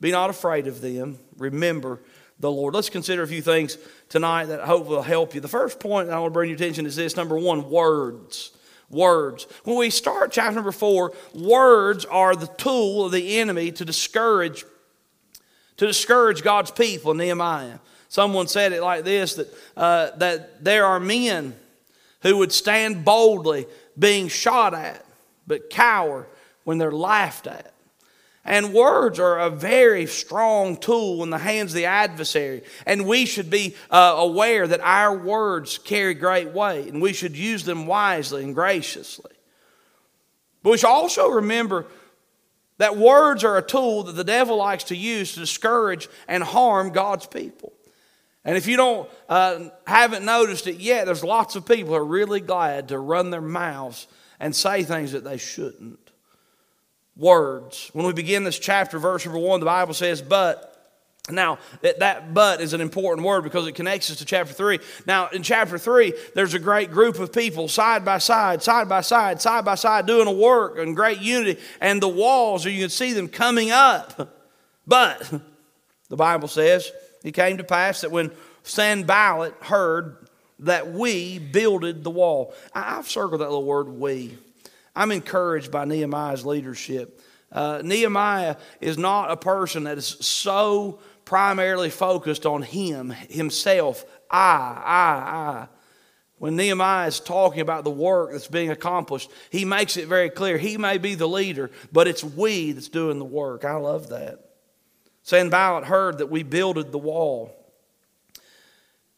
Be 0.00 0.10
not 0.10 0.28
afraid 0.28 0.66
of 0.66 0.80
them. 0.80 1.18
Remember 1.38 2.00
the 2.40 2.50
Lord. 2.50 2.74
Let's 2.74 2.90
consider 2.90 3.22
a 3.22 3.26
few 3.26 3.42
things 3.42 3.78
tonight 4.08 4.46
that 4.46 4.60
I 4.60 4.66
hope 4.66 4.86
will 4.86 5.02
help 5.02 5.34
you. 5.34 5.40
The 5.40 5.48
first 5.48 5.80
point 5.80 6.10
I 6.10 6.18
want 6.18 6.32
to 6.32 6.34
bring 6.34 6.50
your 6.50 6.56
attention 6.56 6.86
is 6.86 6.96
this 6.96 7.16
number 7.16 7.38
one, 7.38 7.70
words. 7.70 8.52
Words. 8.90 9.46
When 9.64 9.78
we 9.78 9.90
start 9.90 10.32
chapter 10.32 10.54
number 10.54 10.72
four, 10.72 11.14
words 11.34 12.04
are 12.04 12.36
the 12.36 12.46
tool 12.46 13.06
of 13.06 13.12
the 13.12 13.38
enemy 13.38 13.72
to 13.72 13.84
discourage, 13.84 14.64
to 15.78 15.86
discourage 15.86 16.42
God's 16.42 16.70
people, 16.70 17.14
Nehemiah. 17.14 17.78
Someone 18.08 18.48
said 18.48 18.72
it 18.72 18.82
like 18.82 19.04
this 19.04 19.36
that, 19.36 19.54
uh, 19.76 20.10
that 20.18 20.62
there 20.62 20.84
are 20.84 21.00
men 21.00 21.54
who 22.20 22.36
would 22.36 22.52
stand 22.52 23.04
boldly 23.04 23.66
being 23.98 24.28
shot 24.28 24.74
at, 24.74 25.04
but 25.46 25.70
cower 25.70 26.26
when 26.64 26.78
they're 26.78 26.92
laughed 26.92 27.46
at. 27.46 27.72
And 28.44 28.74
words 28.74 29.20
are 29.20 29.38
a 29.38 29.50
very 29.50 30.06
strong 30.06 30.76
tool 30.76 31.22
in 31.22 31.30
the 31.30 31.38
hands 31.38 31.70
of 31.72 31.76
the 31.76 31.86
adversary. 31.86 32.62
And 32.86 33.06
we 33.06 33.24
should 33.24 33.50
be 33.50 33.76
uh, 33.88 34.14
aware 34.18 34.66
that 34.66 34.80
our 34.80 35.16
words 35.16 35.78
carry 35.78 36.14
great 36.14 36.48
weight 36.48 36.92
and 36.92 37.00
we 37.00 37.12
should 37.12 37.36
use 37.36 37.64
them 37.64 37.86
wisely 37.86 38.42
and 38.42 38.54
graciously. 38.54 39.30
But 40.62 40.70
we 40.70 40.78
should 40.78 40.88
also 40.90 41.28
remember 41.28 41.86
that 42.78 42.96
words 42.96 43.44
are 43.44 43.58
a 43.58 43.62
tool 43.62 44.04
that 44.04 44.12
the 44.12 44.24
devil 44.24 44.56
likes 44.56 44.84
to 44.84 44.96
use 44.96 45.34
to 45.34 45.40
discourage 45.40 46.08
and 46.26 46.42
harm 46.42 46.90
God's 46.90 47.26
people. 47.26 47.72
And 48.44 48.56
if 48.56 48.66
you 48.66 48.76
don't 48.76 49.08
uh, 49.28 49.68
haven't 49.86 50.24
noticed 50.24 50.66
it 50.66 50.80
yet, 50.80 51.06
there's 51.06 51.22
lots 51.22 51.54
of 51.54 51.64
people 51.64 51.90
who 51.90 51.94
are 51.94 52.04
really 52.04 52.40
glad 52.40 52.88
to 52.88 52.98
run 52.98 53.30
their 53.30 53.40
mouths 53.40 54.08
and 54.40 54.54
say 54.54 54.82
things 54.82 55.12
that 55.12 55.22
they 55.22 55.36
shouldn't. 55.36 56.01
Words. 57.16 57.90
When 57.92 58.06
we 58.06 58.12
begin 58.12 58.44
this 58.44 58.58
chapter, 58.58 58.98
verse 58.98 59.24
number 59.24 59.38
one, 59.38 59.60
the 59.60 59.66
Bible 59.66 59.94
says, 59.94 60.22
"But." 60.22 60.68
Now, 61.30 61.60
that, 61.82 62.00
that 62.00 62.34
but 62.34 62.60
is 62.60 62.72
an 62.72 62.80
important 62.80 63.24
word 63.24 63.44
because 63.44 63.68
it 63.68 63.76
connects 63.76 64.10
us 64.10 64.16
to 64.16 64.24
chapter 64.24 64.52
3. 64.52 64.80
Now, 65.06 65.28
in 65.28 65.44
chapter 65.44 65.78
3, 65.78 66.12
there's 66.34 66.54
a 66.54 66.58
great 66.58 66.90
group 66.90 67.20
of 67.20 67.32
people 67.32 67.68
side 67.68 68.04
by 68.04 68.18
side, 68.18 68.60
side 68.60 68.88
by 68.88 69.02
side, 69.02 69.40
side 69.40 69.64
by 69.64 69.76
side, 69.76 70.04
doing 70.04 70.26
a 70.26 70.32
work 70.32 70.78
in 70.78 70.94
great 70.94 71.20
unity, 71.20 71.60
and 71.80 72.02
the 72.02 72.08
walls, 72.08 72.66
or 72.66 72.70
you 72.70 72.80
can 72.80 72.90
see 72.90 73.12
them 73.12 73.28
coming 73.28 73.70
up. 73.70 74.36
But, 74.84 75.32
the 76.08 76.16
Bible 76.16 76.48
says, 76.48 76.90
it 77.22 77.34
came 77.34 77.58
to 77.58 77.64
pass 77.64 78.00
that 78.00 78.10
when 78.10 78.32
Sanballat 78.64 79.54
heard 79.60 80.16
that 80.60 80.92
we 80.92 81.38
builded 81.38 82.04
the 82.04 82.10
wall. 82.10 82.54
I've 82.74 83.08
circled 83.08 83.40
that 83.40 83.50
little 83.50 83.64
word 83.64 83.88
we. 83.88 84.36
I'm 84.94 85.10
encouraged 85.10 85.70
by 85.70 85.84
Nehemiah's 85.84 86.44
leadership. 86.44 87.20
Uh, 87.50 87.82
Nehemiah 87.84 88.56
is 88.80 88.98
not 88.98 89.30
a 89.30 89.36
person 89.36 89.84
that 89.84 89.98
is 89.98 90.06
so 90.06 91.00
primarily 91.24 91.90
focused 91.90 92.46
on 92.46 92.62
him, 92.62 93.10
himself, 93.10 94.04
I, 94.30 94.82
I, 94.84 95.40
I. 95.40 95.68
When 96.38 96.56
Nehemiah 96.56 97.06
is 97.06 97.20
talking 97.20 97.60
about 97.60 97.84
the 97.84 97.90
work 97.90 98.32
that's 98.32 98.48
being 98.48 98.70
accomplished, 98.70 99.30
he 99.50 99.64
makes 99.64 99.96
it 99.96 100.08
very 100.08 100.28
clear. 100.28 100.58
He 100.58 100.76
may 100.76 100.98
be 100.98 101.14
the 101.14 101.28
leader, 101.28 101.70
but 101.92 102.08
it's 102.08 102.24
we 102.24 102.72
that's 102.72 102.88
doing 102.88 103.18
the 103.18 103.24
work. 103.24 103.64
I 103.64 103.76
love 103.76 104.08
that. 104.08 104.40
Sanballat 105.22 105.84
heard 105.84 106.18
that 106.18 106.30
we 106.30 106.42
builded 106.42 106.90
the 106.90 106.98
wall. 106.98 107.54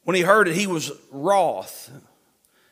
When 0.02 0.14
he 0.14 0.22
heard 0.22 0.48
it, 0.48 0.54
he 0.54 0.66
was 0.66 0.92
wroth 1.10 1.90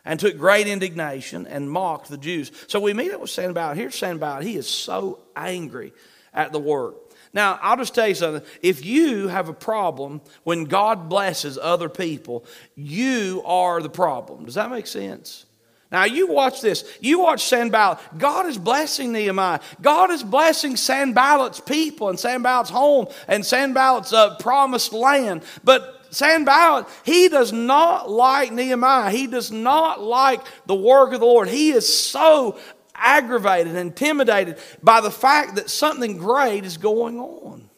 and 0.04 0.18
took 0.18 0.36
great 0.36 0.66
indignation 0.66 1.46
and 1.46 1.70
mocked 1.70 2.08
the 2.08 2.18
Jews. 2.18 2.50
So 2.66 2.80
we 2.80 2.92
meet 2.92 3.12
up 3.12 3.20
with 3.20 3.30
Sanballat. 3.30 3.76
Here's 3.76 3.94
Sanballat. 3.94 4.44
He 4.44 4.56
is 4.56 4.68
so 4.68 5.20
angry 5.36 5.92
at 6.34 6.52
the 6.52 6.58
work. 6.58 6.96
Now, 7.34 7.58
I'll 7.62 7.76
just 7.76 7.94
tell 7.94 8.08
you 8.08 8.14
something. 8.14 8.46
If 8.60 8.84
you 8.84 9.28
have 9.28 9.48
a 9.48 9.54
problem 9.54 10.20
when 10.44 10.64
God 10.64 11.08
blesses 11.08 11.56
other 11.56 11.88
people, 11.88 12.44
you 12.74 13.42
are 13.46 13.80
the 13.80 13.88
problem. 13.88 14.44
Does 14.44 14.56
that 14.56 14.70
make 14.70 14.86
sense? 14.86 15.46
Now, 15.90 16.04
you 16.04 16.26
watch 16.26 16.62
this. 16.62 16.84
You 17.00 17.20
watch 17.20 17.44
Sanballat. 17.44 17.98
God 18.16 18.46
is 18.46 18.56
blessing 18.58 19.12
Nehemiah. 19.12 19.60
God 19.80 20.10
is 20.10 20.22
blessing 20.22 20.76
Sanballat's 20.76 21.60
people 21.60 22.08
and 22.08 22.18
Sanballat's 22.18 22.70
home 22.70 23.08
and 23.28 23.44
Sanballat's 23.44 24.12
uh, 24.12 24.36
promised 24.36 24.92
land. 24.92 25.42
But 25.62 26.01
Sanballat, 26.12 26.86
he 27.04 27.28
does 27.30 27.52
not 27.52 28.08
like 28.10 28.52
Nehemiah. 28.52 29.10
He 29.10 29.26
does 29.26 29.50
not 29.50 30.00
like 30.00 30.42
the 30.66 30.74
work 30.74 31.14
of 31.14 31.20
the 31.20 31.26
Lord. 31.26 31.48
He 31.48 31.70
is 31.70 31.92
so 31.92 32.58
aggravated, 32.94 33.74
intimidated 33.74 34.58
by 34.82 35.00
the 35.00 35.10
fact 35.10 35.56
that 35.56 35.70
something 35.70 36.18
great 36.18 36.66
is 36.66 36.76
going 36.76 37.18
on. 37.18 37.70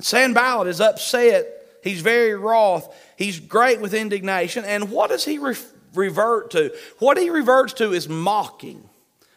Sanballat 0.00 0.68
is 0.68 0.80
upset. 0.80 1.80
He's 1.82 2.00
very 2.00 2.34
wroth. 2.34 2.94
He's 3.18 3.40
great 3.40 3.80
with 3.80 3.92
indignation. 3.92 4.64
And 4.64 4.92
what 4.92 5.10
does 5.10 5.24
he 5.24 5.38
re- 5.38 5.56
revert 5.94 6.52
to? 6.52 6.72
What 7.00 7.18
he 7.18 7.28
reverts 7.28 7.72
to 7.74 7.92
is 7.92 8.08
mocking. 8.08 8.88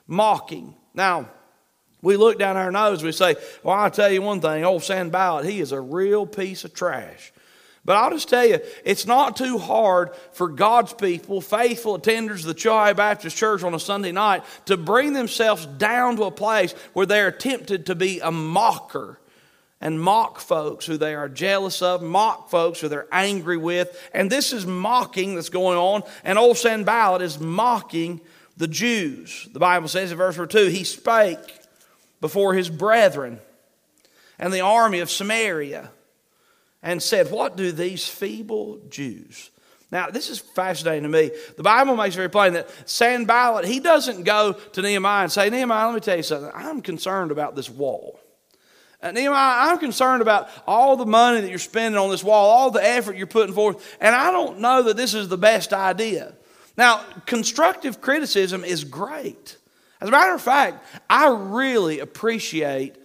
Mocking. 0.05 0.75
Now, 0.93 1.27
we 2.03 2.17
look 2.17 2.37
down 2.37 2.55
our 2.55 2.71
nose, 2.71 3.03
we 3.03 3.11
say, 3.11 3.35
Well, 3.63 3.75
I'll 3.75 3.89
tell 3.89 4.11
you 4.11 4.21
one 4.21 4.41
thing, 4.41 4.63
old 4.63 4.83
Sanballat, 4.83 5.45
he 5.45 5.59
is 5.59 5.71
a 5.71 5.81
real 5.81 6.27
piece 6.27 6.63
of 6.63 6.73
trash. 6.73 7.33
But 7.87 7.95
I'll 7.95 8.11
just 8.11 8.27
tell 8.27 8.45
you, 8.45 8.59
it's 8.83 9.05
not 9.05 9.37
too 9.37 9.57
hard 9.57 10.13
for 10.33 10.49
God's 10.49 10.93
people, 10.93 11.39
faithful 11.39 11.97
attenders 11.97 12.41
of 12.41 12.47
the 12.47 12.53
Chilhowee 12.53 12.97
Baptist 12.97 13.37
Church 13.37 13.63
on 13.63 13.73
a 13.73 13.79
Sunday 13.79 14.11
night, 14.11 14.43
to 14.65 14.75
bring 14.75 15.13
themselves 15.13 15.65
down 15.65 16.17
to 16.17 16.25
a 16.25 16.31
place 16.31 16.73
where 16.91 17.05
they 17.05 17.21
are 17.21 17.31
tempted 17.31 17.85
to 17.85 17.95
be 17.95 18.19
a 18.19 18.29
mocker 18.29 19.21
and 19.79 20.01
mock 20.01 20.39
folks 20.39 20.85
who 20.85 20.97
they 20.97 21.15
are 21.15 21.29
jealous 21.29 21.81
of, 21.81 22.03
mock 22.03 22.49
folks 22.49 22.81
who 22.81 22.89
they're 22.89 23.07
angry 23.09 23.55
with. 23.55 23.97
And 24.13 24.29
this 24.29 24.51
is 24.51 24.65
mocking 24.65 25.35
that's 25.35 25.47
going 25.47 25.77
on. 25.77 26.03
And 26.25 26.37
old 26.37 26.57
Sanballat 26.57 27.21
is 27.21 27.39
mocking 27.39 28.19
the 28.57 28.67
Jews. 28.67 29.47
The 29.53 29.59
Bible 29.59 29.87
says 29.87 30.11
in 30.11 30.17
verse 30.17 30.35
2 30.35 30.65
he 30.65 30.83
spake 30.83 31.37
before 32.19 32.53
his 32.53 32.69
brethren 32.69 33.39
and 34.37 34.51
the 34.51 34.59
army 34.59 34.99
of 34.99 35.09
Samaria 35.09 35.89
and 36.87 37.03
said, 37.03 37.29
What 37.29 37.57
do 37.57 37.73
these 37.73 38.07
feeble 38.07 38.79
Jews? 38.87 39.51
Now, 39.91 40.09
this 40.09 40.29
is 40.29 40.39
fascinating 40.39 41.03
to 41.03 41.09
me. 41.09 41.31
The 41.57 41.63
Bible 41.63 41.97
makes 41.97 42.15
very 42.15 42.29
plain 42.29 42.53
that 42.53 42.69
Sanballat, 42.89 43.65
he 43.65 43.81
doesn't 43.81 44.23
go 44.23 44.53
to 44.53 44.81
Nehemiah 44.81 45.23
and 45.23 45.31
say, 45.31 45.49
Nehemiah, 45.49 45.87
let 45.87 45.95
me 45.95 45.99
tell 45.99 46.15
you 46.15 46.23
something. 46.23 46.49
I'm 46.53 46.81
concerned 46.81 47.31
about 47.31 47.57
this 47.57 47.69
wall. 47.69 48.19
Uh, 49.01 49.11
Nehemiah, 49.11 49.69
I'm 49.69 49.79
concerned 49.79 50.21
about 50.21 50.49
all 50.65 50.95
the 50.95 51.05
money 51.05 51.41
that 51.41 51.49
you're 51.49 51.59
spending 51.59 51.99
on 51.99 52.09
this 52.09 52.23
wall, 52.23 52.49
all 52.49 52.71
the 52.71 52.83
effort 52.83 53.17
you're 53.17 53.27
putting 53.27 53.53
forth, 53.53 53.97
and 53.99 54.15
I 54.15 54.31
don't 54.31 54.59
know 54.59 54.83
that 54.83 54.95
this 54.95 55.13
is 55.13 55.27
the 55.27 55.37
best 55.37 55.73
idea. 55.73 56.35
Now, 56.77 57.03
constructive 57.25 57.99
criticism 57.99 58.63
is 58.63 58.85
great. 58.85 59.57
As 59.99 60.07
a 60.07 60.11
matter 60.11 60.33
of 60.33 60.41
fact, 60.41 60.85
I 61.09 61.29
really 61.29 61.99
appreciate 61.99 62.95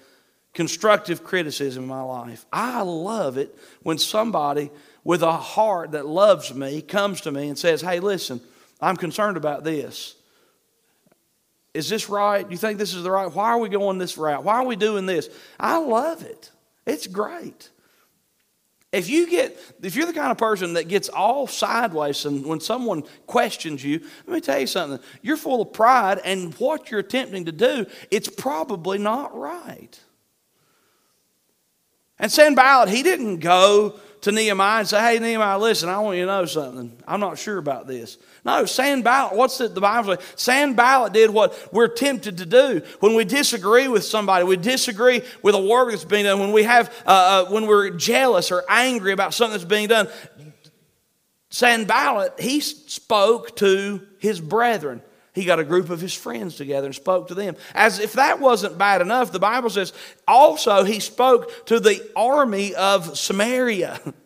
constructive 0.55 1.25
criticism 1.25 1.85
in 1.85 1.89
my 1.89 2.03
life. 2.03 2.45
I 2.53 2.83
love 2.83 3.39
it 3.39 3.57
when 3.83 3.99
somebody 3.99 4.71
with 5.05 5.23
a 5.23 5.33
heart 5.33 5.93
that 5.93 6.07
loves 6.07 6.55
me 6.55 6.83
comes 6.83 7.23
to 7.23 7.33
me 7.33 7.49
and 7.49 7.59
says, 7.59 7.81
Hey, 7.81 8.01
listen, 8.01 8.41
I'm 8.81 8.97
concerned 8.97 9.37
about 9.37 9.65
this. 9.65 10.15
Is 11.75 11.89
this 11.89 12.11
right? 12.11 12.47
Do 12.47 12.51
you 12.53 12.59
think 12.59 12.79
this 12.79 12.95
is 12.95 13.03
the 13.03 13.11
right? 13.11 13.33
Why 13.33 13.49
are 13.51 13.59
we 13.59 13.71
going 13.71 13.99
this 13.99 14.19
route? 14.19 14.45
Why 14.45 14.57
are 14.57 14.67
we 14.67 14.77
doing 14.77 15.07
this? 15.07 15.31
I 15.59 15.79
love 15.79 16.23
it. 16.23 16.51
It's 16.87 17.07
great. 17.07 17.71
If 18.93 19.09
you 19.09 19.31
get, 19.31 19.59
if 19.81 19.97
you're 19.97 20.05
the 20.05 20.13
kind 20.13 20.31
of 20.31 20.37
person 20.37 20.75
that 20.75 20.87
gets 20.87 21.09
all 21.09 21.47
sideways 21.47 22.27
and 22.27 22.45
when 22.45 22.61
someone 22.61 23.05
questions 23.27 23.83
you, 23.83 24.01
let 24.27 24.35
me 24.35 24.41
tell 24.43 24.61
you 24.61 24.67
something. 24.67 25.01
You're 25.23 25.39
full 25.39 25.63
of 25.63 25.73
pride, 25.73 26.21
and 26.27 26.53
what 26.57 26.91
you're 26.91 27.01
attempting 27.01 27.47
to 27.47 27.53
do, 27.53 27.87
it's 28.11 28.29
probably 28.29 28.99
not 28.99 29.35
right. 29.35 29.99
And 32.23 32.31
Sanballat, 32.31 32.89
he 32.89 33.03
didn't 33.03 33.39
go 33.39 33.99
to 34.21 34.31
Nehemiah 34.31 34.79
and 34.79 34.89
say, 34.89 35.01
Hey, 35.01 35.19
Nehemiah, 35.19 35.59
listen, 35.59 35.89
I 35.89 35.99
want 35.99 36.19
you 36.19 36.25
to 36.25 36.31
know 36.31 36.45
something. 36.45 36.97
I'm 37.05 37.19
not 37.19 37.37
sure 37.37 37.59
about 37.59 37.89
this. 37.89 38.17
No, 38.45 38.65
Sanballat, 38.65 39.35
what's 39.35 39.59
the, 39.59 39.67
the 39.67 39.81
Bible 39.81 40.15
say? 40.15 40.23
Sanballat 40.37 41.13
did 41.13 41.31
what 41.31 41.73
we're 41.73 41.89
tempted 41.89 42.39
to 42.39 42.47
do. 42.47 42.83
When 43.01 43.17
we 43.17 43.25
disagree 43.25 43.89
with 43.89 44.05
somebody, 44.05 44.45
we 44.45 44.57
disagree 44.57 45.23
with 45.43 45.57
a 45.57 45.61
work 45.61 45.91
that's 45.91 46.05
being 46.05 46.25
done, 46.25 46.39
when 46.39 46.53
we 46.53 46.63
have, 46.63 46.95
uh, 47.05 47.45
uh, 47.49 47.51
when 47.51 47.67
we're 47.67 47.91
jealous 47.91 48.53
or 48.53 48.63
angry 48.69 49.11
about 49.11 49.35
something 49.35 49.59
that's 49.59 49.69
being 49.69 49.89
done, 49.89 50.07
Sanballat, 51.51 52.39
he 52.39 52.61
spoke 52.61 53.57
to 53.57 54.01
his 54.21 54.41
brethren 54.41 55.03
he 55.33 55.45
got 55.45 55.59
a 55.59 55.65
group 55.65 55.89
of 55.91 56.01
his 56.01 56.15
friends 56.15 56.57
together 56.57 56.87
and 56.87 56.95
spoke 56.95 57.29
to 57.29 57.35
them. 57.35 57.57
As 57.75 57.99
if 57.99 58.15
that 58.15 58.41
wasn't 58.41 58.79
bad 58.79 59.01
enough, 59.01 59.33
the 59.33 59.39
Bible 59.39 59.71
says 59.71 59.93
also 60.29 60.85
he 60.85 61.01
spoke 61.01 61.67
to 61.67 61.81
the 61.81 62.07
army 62.15 62.75
of 62.75 63.17
Samaria. 63.19 64.01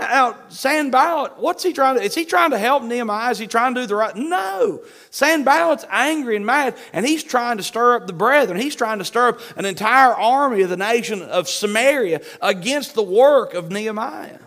Now, 0.00 0.36
Sanballat, 0.48 1.38
what's 1.38 1.62
he 1.62 1.72
trying 1.72 1.96
to? 1.96 2.02
Is 2.02 2.14
he 2.14 2.24
trying 2.24 2.50
to 2.50 2.58
help 2.58 2.82
Nehemiah? 2.82 3.30
Is 3.30 3.38
he 3.38 3.46
trying 3.46 3.76
to 3.76 3.82
do 3.82 3.86
the 3.86 3.94
right? 3.94 4.16
No. 4.16 4.82
Sanballat's 5.10 5.84
angry 5.90 6.34
and 6.34 6.44
mad, 6.44 6.76
and 6.92 7.06
he's 7.06 7.22
trying 7.22 7.58
to 7.58 7.62
stir 7.62 7.94
up 7.94 8.08
the 8.08 8.12
brethren. 8.12 8.58
He's 8.58 8.74
trying 8.74 8.98
to 8.98 9.04
stir 9.04 9.28
up 9.28 9.40
an 9.56 9.64
entire 9.64 10.12
army 10.12 10.62
of 10.62 10.70
the 10.70 10.76
nation 10.76 11.22
of 11.22 11.48
Samaria 11.48 12.20
against 12.40 12.94
the 12.94 13.02
work 13.02 13.54
of 13.54 13.70
Nehemiah. 13.70 14.40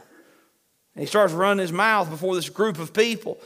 And 0.95 1.01
he 1.01 1.05
starts 1.05 1.31
running 1.31 1.61
his 1.61 1.71
mouth 1.71 2.09
before 2.09 2.35
this 2.35 2.49
group 2.49 2.77
of 2.77 2.93
people. 2.93 3.39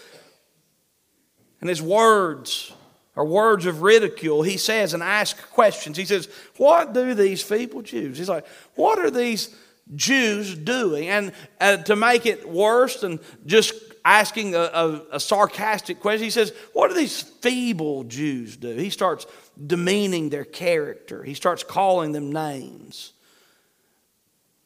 And 1.62 1.70
his 1.70 1.82
words 1.82 2.74
are 3.16 3.26
words 3.26 3.66
of 3.66 3.82
ridicule. 3.82 4.44
He 4.44 4.58
says 4.58 4.94
and 4.94 5.04
asks 5.04 5.44
questions. 5.52 5.98
He 5.98 6.06
says, 6.06 6.30
What 6.58 6.94
do 6.94 7.14
these 7.14 7.42
feeble 7.42 7.82
Jews? 7.82 8.18
He's 8.18 8.30
like, 8.30 8.48
What 8.76 9.00
are 9.00 9.12
these 9.12 9.54
Jews 9.96 10.56
doing? 10.56 11.10
And 11.10 11.34
uh, 11.60 11.78
to 11.78 11.96
make 11.96 12.26
it 12.26 12.48
worse 12.48 13.02
than 13.02 13.20
just 13.46 13.74
asking 14.06 14.56
a, 14.56 14.60
a, 14.60 15.02
a, 15.14 15.20
sarcastic 15.20 16.00
question. 16.00 16.24
He 16.24 16.30
says, 16.30 16.54
What 16.74 16.90
do 16.90 16.96
these 16.96 17.22
feeble 17.22 18.04
Jews 18.06 18.58
do? 18.58 18.70
He 18.70 18.90
starts 18.90 19.26
demeaning 19.66 20.30
their 20.30 20.46
character, 20.46 21.24
he 21.24 21.34
starts 21.34 21.64
calling 21.64 22.12
them 22.12 22.32
names. 22.32 23.14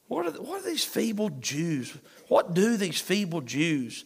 What 0.08 0.28
are, 0.28 0.42
what 0.42 0.62
are 0.62 0.70
these 0.70 0.84
feeble 0.84 1.30
Jews? 1.30 1.96
What 2.28 2.54
do 2.54 2.78
these 2.78 3.02
feeble 3.02 3.42
Jews? 3.42 4.06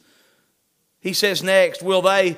He 0.99 1.13
says 1.13 1.43
next, 1.43 1.81
Will 1.81 2.01
they 2.01 2.37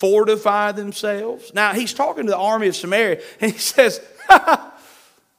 fortify 0.00 0.72
themselves? 0.72 1.52
Now, 1.54 1.72
he's 1.72 1.94
talking 1.94 2.24
to 2.26 2.30
the 2.30 2.38
army 2.38 2.66
of 2.66 2.76
Samaria, 2.76 3.20
and 3.40 3.52
he 3.52 3.58
says, 3.58 4.00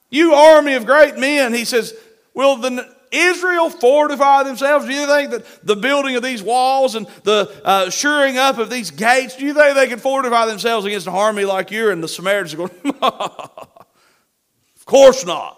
You 0.10 0.34
army 0.34 0.75
of 0.75 0.86
great 0.86 1.18
men, 1.18 1.53
he 1.53 1.65
says, 1.65 1.94
Will 2.34 2.56
the 2.56 2.88
Israel 3.12 3.70
fortify 3.70 4.44
themselves? 4.44 4.86
Do 4.86 4.94
you 4.94 5.06
think 5.06 5.32
that 5.32 5.65
the 5.65 5.75
building 5.75 6.15
of 6.15 6.24
these 6.24 6.41
walls 6.41 6.96
and 6.96 7.06
the 7.24 7.51
uh, 7.65 7.89
shoring 7.89 8.38
up 8.38 8.58
of 8.58 8.70
these 8.70 8.89
gates, 8.91 9.36
do 9.36 9.46
you 9.46 9.53
think 9.53 9.75
they 9.75 9.88
can 9.88 10.00
fortify 10.00 10.46
themselves 10.46 10.86
against 10.86 11.08
an 11.08 11.13
army 11.13 11.44
like 11.44 11.72
you? 11.72 11.89
And 11.89 12.01
the 12.01 12.08
Samaritans 12.08 12.53
are 12.53 12.58
going, 12.58 12.96
Of 13.01 14.86
course 14.86 15.25
not. 15.25 15.58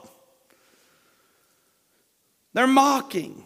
They're 2.54 2.68
mocking. 2.68 3.44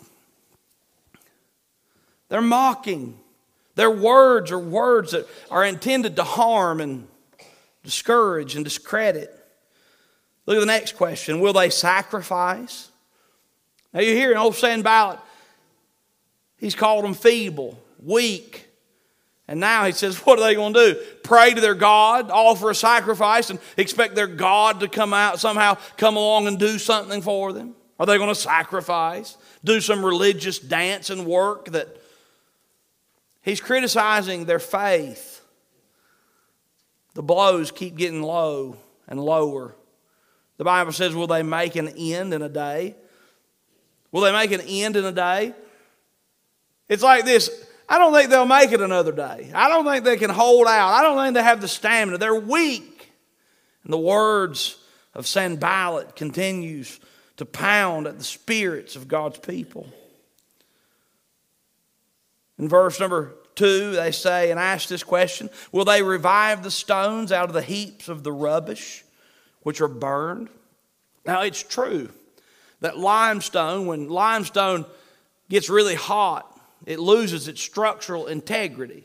They're 2.29 2.41
mocking. 2.41 3.19
Their 3.77 3.91
words 3.91 4.51
are 4.51 4.59
words 4.59 5.11
that 5.11 5.27
are 5.51 5.63
intended 5.63 6.15
to 6.15 6.23
harm 6.23 6.81
and 6.81 7.07
discourage 7.83 8.55
and 8.55 8.65
discredit. 8.65 9.31
Look 10.47 10.57
at 10.57 10.61
the 10.61 10.65
next 10.65 10.97
question 10.97 11.39
Will 11.39 11.53
they 11.53 11.69
sacrifice? 11.69 12.89
Now 13.93 14.01
you 14.01 14.15
hear 14.15 14.31
an 14.31 14.37
old 14.37 14.55
Sanballat, 14.55 15.19
he's 16.57 16.73
called 16.73 17.05
them 17.05 17.13
feeble, 17.13 17.79
weak. 18.03 18.67
And 19.47 19.59
now 19.59 19.85
he 19.85 19.91
says, 19.91 20.17
what 20.25 20.39
are 20.39 20.43
they 20.43 20.55
going 20.55 20.73
to 20.73 20.93
do? 20.93 21.01
Pray 21.23 21.53
to 21.53 21.61
their 21.61 21.75
God, 21.75 22.31
offer 22.31 22.71
a 22.71 22.75
sacrifice, 22.75 23.51
and 23.51 23.59
expect 23.77 24.15
their 24.15 24.25
God 24.25 24.79
to 24.79 24.87
come 24.87 25.13
out, 25.13 25.39
somehow 25.39 25.77
come 25.97 26.17
along 26.17 26.47
and 26.47 26.57
do 26.57 26.79
something 26.79 27.21
for 27.21 27.53
them? 27.53 27.75
Are 27.99 28.07
they 28.07 28.17
going 28.17 28.29
to 28.29 28.35
sacrifice? 28.35 29.37
Do 29.63 29.81
some 29.81 30.03
religious 30.03 30.57
dance 30.57 31.11
and 31.11 31.27
work 31.27 31.65
that 31.69 31.96
he's 33.47 33.61
criticizing 33.61 34.45
their 34.45 34.59
faith. 34.59 35.41
The 37.13 37.23
blows 37.23 37.71
keep 37.71 37.95
getting 37.95 38.21
low 38.21 38.77
and 39.07 39.19
lower. 39.19 39.73
The 40.57 40.65
Bible 40.65 40.91
says, 40.91 41.15
Will 41.15 41.27
they 41.27 41.43
make 41.43 41.75
an 41.75 41.87
end 41.97 42.33
in 42.33 42.41
a 42.41 42.49
day? 42.49 42.95
Will 44.11 44.21
they 44.21 44.31
make 44.31 44.51
an 44.51 44.61
end 44.61 44.95
in 44.97 45.05
a 45.05 45.11
day? 45.11 45.53
It's 46.89 47.03
like 47.03 47.25
this 47.25 47.49
I 47.89 47.97
don't 47.97 48.13
think 48.13 48.29
they'll 48.29 48.45
make 48.45 48.73
it 48.73 48.81
another 48.81 49.13
day. 49.13 49.49
I 49.53 49.69
don't 49.69 49.85
think 49.85 50.03
they 50.03 50.17
can 50.17 50.29
hold 50.29 50.67
out. 50.67 50.89
I 50.89 51.01
don't 51.01 51.17
think 51.17 51.35
they 51.35 51.43
have 51.43 51.61
the 51.61 51.67
stamina. 51.69 52.17
They're 52.17 52.35
weak. 52.35 53.11
And 53.83 53.93
the 53.93 53.97
words 53.97 54.77
of 55.13 55.25
Sanballat 55.25 56.15
continues 56.15 56.99
to 57.37 57.45
pound 57.45 58.07
at 58.07 58.17
the 58.17 58.23
spirits 58.25 58.97
of 58.97 59.07
God's 59.07 59.39
people. 59.39 59.87
In 62.59 62.67
verse 62.67 62.99
number 62.99 63.35
two, 63.55 63.91
they 63.91 64.11
say 64.11 64.51
and 64.51 64.59
ask 64.59 64.87
this 64.87 65.03
question 65.03 65.49
Will 65.71 65.85
they 65.85 66.03
revive 66.03 66.63
the 66.63 66.71
stones 66.71 67.31
out 67.31 67.49
of 67.49 67.53
the 67.53 67.61
heaps 67.61 68.09
of 68.09 68.23
the 68.23 68.31
rubbish 68.31 69.03
which 69.61 69.81
are 69.81 69.87
burned? 69.87 70.49
Now, 71.25 71.41
it's 71.41 71.61
true 71.61 72.09
that 72.79 72.97
limestone, 72.97 73.87
when 73.87 74.07
limestone 74.07 74.85
gets 75.49 75.69
really 75.69 75.95
hot, 75.95 76.59
it 76.85 76.99
loses 76.99 77.47
its 77.47 77.61
structural 77.61 78.27
integrity. 78.27 79.03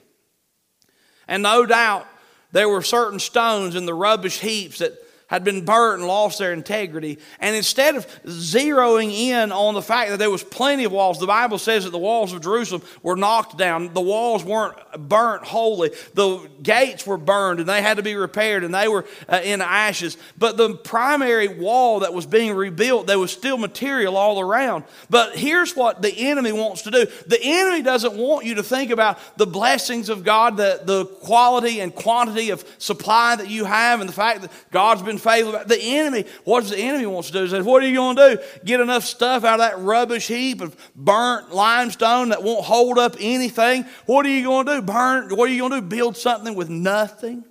And 1.27 1.43
no 1.43 1.67
doubt 1.67 2.07
there 2.53 2.69
were 2.69 2.83
certain 2.83 3.19
stones 3.19 3.75
in 3.75 3.87
the 3.87 3.95
rubbish 3.95 4.41
heaps 4.41 4.79
that 4.79 4.93
had 5.33 5.45
been 5.45 5.65
burnt 5.65 6.01
and 6.01 6.07
lost 6.07 6.39
their 6.39 6.53
integrity. 6.53 7.19
And 7.41 7.57
instead 7.57 7.97
of 7.97 8.07
zeroing 8.25 9.11
in 9.11 9.51
on 9.51 9.73
the 9.73 9.81
fact 9.81 10.11
that 10.11 10.19
there 10.19 10.31
was 10.31 10.45
plenty 10.45 10.85
of 10.85 10.93
walls, 10.93 11.19
the 11.19 11.27
Bible 11.27 11.57
says 11.57 11.85
that 11.85 11.91
the 11.91 11.97
walls 11.97 12.35
of 12.35 12.43
Jerusalem 12.43 12.83
were 13.03 13.17
knocked 13.17 13.57
down. 13.57 13.95
The 13.95 14.03
walls 14.03 14.45
weren't 14.45 14.77
burnt 15.09 15.45
wholly. 15.45 15.93
The 16.13 16.47
gates 16.63 17.07
were 17.07 17.17
burned 17.17 17.61
and 17.61 17.69
they 17.69 17.81
had 17.81 17.97
to 17.97 18.03
be 18.03 18.15
repaired 18.15 18.63
and 18.63 18.75
they 18.75 18.89
were 18.89 19.07
uh, 19.27 19.41
in 19.43 19.63
ashes. 19.63 20.19
But 20.37 20.59
the 20.59 20.75
primary 20.75 21.49
wall 21.49 22.01
that 22.01 22.13
was 22.13 22.27
being 22.27 22.53
rebuilt, 22.53 23.07
there 23.07 23.19
was 23.19 23.33
still 23.33 23.57
material 23.57 24.19
all 24.19 24.39
around. 24.39 24.85
But 25.09 25.35
here's 25.35 25.75
what 25.75 26.03
the 26.03 26.13
enemy 26.15 26.53
wants 26.53 26.83
to 26.83 26.91
do 26.91 27.07
the 27.27 27.41
enemy 27.43 27.81
doesn't 27.81 28.17
want 28.17 28.45
you 28.45 28.57
to 28.57 28.63
think 28.63 28.91
about 28.91 29.19
the 29.39 29.47
blessings 29.47 30.11
of 30.11 30.25
God, 30.25 30.59
the, 30.59 30.83
the 30.85 31.07
quality 31.07 31.81
and 31.81 31.95
quantity 31.95 32.51
of 32.51 32.67
supply 32.77 33.35
that 33.35 33.49
you 33.49 33.65
have, 33.65 34.01
and 34.01 34.11
the 34.11 34.15
fact 34.15 34.43
that 34.43 34.53
God's 34.71 35.01
been 35.01 35.22
faithful. 35.23 35.53
The 35.65 35.81
enemy, 35.81 36.25
what 36.45 36.61
does 36.61 36.71
the 36.71 36.79
enemy 36.79 37.07
wants 37.07 37.29
to 37.29 37.33
do? 37.35 37.45
He 37.45 37.51
says, 37.51 37.65
What 37.65 37.83
are 37.83 37.87
you 37.87 37.97
going 37.97 38.17
to 38.17 38.37
do? 38.37 38.43
Get 38.65 38.81
enough 38.81 39.05
stuff 39.05 39.45
out 39.45 39.55
of 39.55 39.61
that 39.61 39.79
rubbish 39.79 40.29
heap 40.29 40.61
of 40.61 40.77
burnt 40.95 41.55
limestone 41.55 42.31
that 42.31 42.43
won't 42.43 42.65
hold 42.65 42.99
up 42.99 43.17
anything? 43.19 43.85
What 44.07 44.27
are 44.27 44.31
you 44.31 44.45
going 44.45 44.67
to 44.67 44.75
do? 44.77 44.83
Burn, 44.83 45.35
what 45.37 45.49
are 45.49 45.53
you 45.53 45.61
going 45.61 45.73
to 45.73 45.81
do? 45.81 45.87
Build 45.87 46.17
something 46.17 46.55
with 46.55 46.69
nothing? 46.69 47.45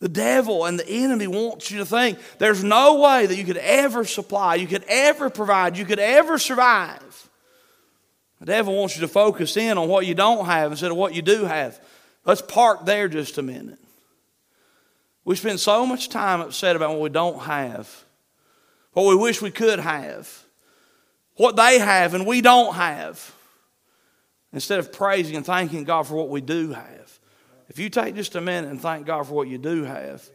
The 0.00 0.08
devil 0.08 0.64
and 0.64 0.78
the 0.78 0.88
enemy 0.88 1.26
wants 1.26 1.70
you 1.70 1.78
to 1.78 1.86
think 1.86 2.18
there's 2.38 2.64
no 2.64 3.00
way 3.00 3.26
that 3.26 3.36
you 3.36 3.44
could 3.44 3.58
ever 3.58 4.04
supply, 4.04 4.54
you 4.54 4.66
could 4.66 4.84
ever 4.88 5.28
provide, 5.28 5.76
you 5.76 5.84
could 5.84 5.98
ever 5.98 6.38
survive. 6.38 7.28
The 8.40 8.46
devil 8.46 8.74
wants 8.74 8.96
you 8.96 9.02
to 9.02 9.08
focus 9.08 9.58
in 9.58 9.76
on 9.76 9.88
what 9.88 10.06
you 10.06 10.14
don't 10.14 10.46
have 10.46 10.72
instead 10.72 10.90
of 10.90 10.96
what 10.96 11.14
you 11.14 11.20
do 11.20 11.44
have. 11.44 11.78
Let's 12.24 12.40
park 12.40 12.86
there 12.86 13.08
just 13.08 13.36
a 13.36 13.42
minute. 13.42 13.78
We 15.24 15.36
spend 15.36 15.60
so 15.60 15.84
much 15.86 16.08
time 16.08 16.40
upset 16.40 16.76
about 16.76 16.90
what 16.90 17.00
we 17.00 17.10
don't 17.10 17.40
have, 17.40 18.04
what 18.92 19.06
we 19.06 19.14
wish 19.14 19.42
we 19.42 19.50
could 19.50 19.78
have, 19.78 20.44
what 21.36 21.56
they 21.56 21.78
have 21.78 22.14
and 22.14 22.26
we 22.26 22.40
don't 22.40 22.74
have, 22.74 23.34
instead 24.52 24.78
of 24.78 24.92
praising 24.92 25.36
and 25.36 25.46
thanking 25.46 25.84
God 25.84 26.06
for 26.06 26.14
what 26.14 26.28
we 26.28 26.40
do 26.40 26.72
have. 26.72 27.18
If 27.68 27.78
you 27.78 27.88
take 27.88 28.16
just 28.16 28.34
a 28.34 28.40
minute 28.40 28.70
and 28.70 28.80
thank 28.80 29.06
God 29.06 29.26
for 29.26 29.34
what 29.34 29.48
you 29.48 29.58
do 29.58 29.84
have, 29.84 30.28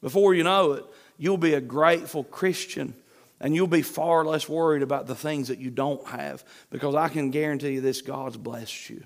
before 0.00 0.34
you 0.34 0.44
know 0.44 0.72
it, 0.72 0.84
you'll 1.18 1.36
be 1.36 1.54
a 1.54 1.60
grateful 1.60 2.24
Christian 2.24 2.94
and 3.40 3.54
you'll 3.54 3.66
be 3.66 3.82
far 3.82 4.24
less 4.24 4.48
worried 4.48 4.82
about 4.82 5.06
the 5.06 5.14
things 5.14 5.48
that 5.48 5.58
you 5.58 5.70
don't 5.70 6.06
have 6.06 6.44
because 6.70 6.94
I 6.94 7.08
can 7.08 7.30
guarantee 7.30 7.72
you 7.72 7.80
this 7.80 8.00
God's 8.00 8.36
blessed 8.36 8.90
you. 8.90 9.04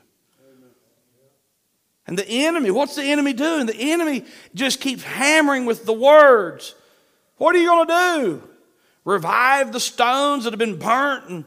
And 2.07 2.19
the 2.19 2.29
enemy, 2.29 2.71
what's 2.71 2.95
the 2.95 3.03
enemy 3.03 3.33
doing? 3.33 3.67
The 3.67 3.93
enemy 3.93 4.25
just 4.55 4.81
keeps 4.81 5.03
hammering 5.03 5.67
with 5.67 5.85
the 5.85 5.93
words. 5.93 6.75
What 7.39 7.55
are 7.55 7.59
you 7.59 7.67
going 7.67 7.87
to 7.87 7.93
do? 8.23 8.49
Revive 9.05 9.73
the 9.73 9.81
stones 9.81 10.45
that 10.45 10.53
have 10.53 10.59
been 10.59 10.79
burnt 10.79 11.29
and 11.29 11.45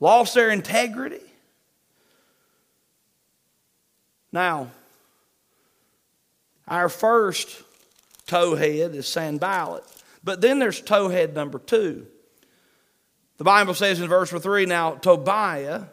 lost 0.00 0.34
their 0.34 0.50
integrity? 0.50 1.20
Now, 4.32 4.70
our 6.66 6.88
first 6.88 7.62
towhead 8.26 8.94
is 8.94 9.08
Sanballat. 9.08 9.84
But 10.22 10.40
then 10.40 10.58
there's 10.58 10.80
towhead 10.80 11.34
number 11.34 11.58
two. 11.58 12.06
The 13.38 13.44
Bible 13.44 13.74
says 13.74 14.00
in 14.00 14.08
verse 14.08 14.30
3 14.30 14.66
now, 14.66 14.92
Tobiah, 14.92 15.84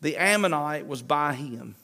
the 0.00 0.16
Ammonite, 0.16 0.86
was 0.86 1.02
by 1.02 1.34
him. 1.34 1.76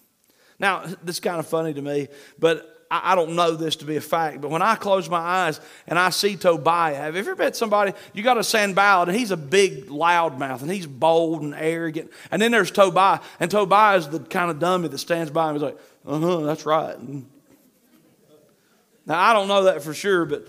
Now, 0.64 0.87
this 1.03 1.16
is 1.16 1.20
kind 1.20 1.38
of 1.38 1.46
funny 1.46 1.74
to 1.74 1.83
me, 1.83 2.09
but 2.38 2.87
I 2.90 3.14
don't 3.16 3.37
know 3.37 3.55
this 3.55 3.77
to 3.77 3.85
be 3.85 3.96
a 3.96 4.00
fact, 4.00 4.40
but 4.40 4.50
when 4.50 4.62
I 4.62 4.77
close 4.77 5.11
my 5.11 5.18
eyes 5.18 5.61
and 5.87 5.98
I 5.98 6.09
see 6.09 6.37
Tobiah, 6.37 6.94
have 6.94 7.16
you 7.16 7.20
ever 7.20 7.37
met 7.37 7.55
somebody? 7.55 7.92
You 8.14 8.22
got 8.22 8.38
a 8.38 8.42
Sanballat, 8.42 9.11
and 9.11 9.18
he's 9.18 9.31
a 9.31 9.37
big 9.37 9.88
loudmouth, 9.88 10.62
and 10.62 10.70
he's 10.70 10.87
bold 10.87 11.42
and 11.42 11.55
arrogant. 11.55 12.11
And 12.31 12.40
then 12.40 12.50
there's 12.50 12.70
Tobiah, 12.70 13.20
and 13.40 13.50
Tobiah 13.50 13.98
is 13.98 14.09
the 14.09 14.20
kind 14.20 14.50
of 14.50 14.59
dummy 14.59 14.88
that 14.88 14.96
stands 14.96 15.31
by 15.31 15.50
him. 15.50 15.57
He's 15.57 15.62
like, 15.64 15.79
uh 16.07 16.18
huh, 16.18 16.37
that's 16.38 16.64
right. 16.64 16.96
Now, 19.05 19.20
I 19.20 19.35
don't 19.35 19.48
know 19.48 19.64
that 19.64 19.83
for 19.83 19.92
sure, 19.92 20.24
but 20.24 20.48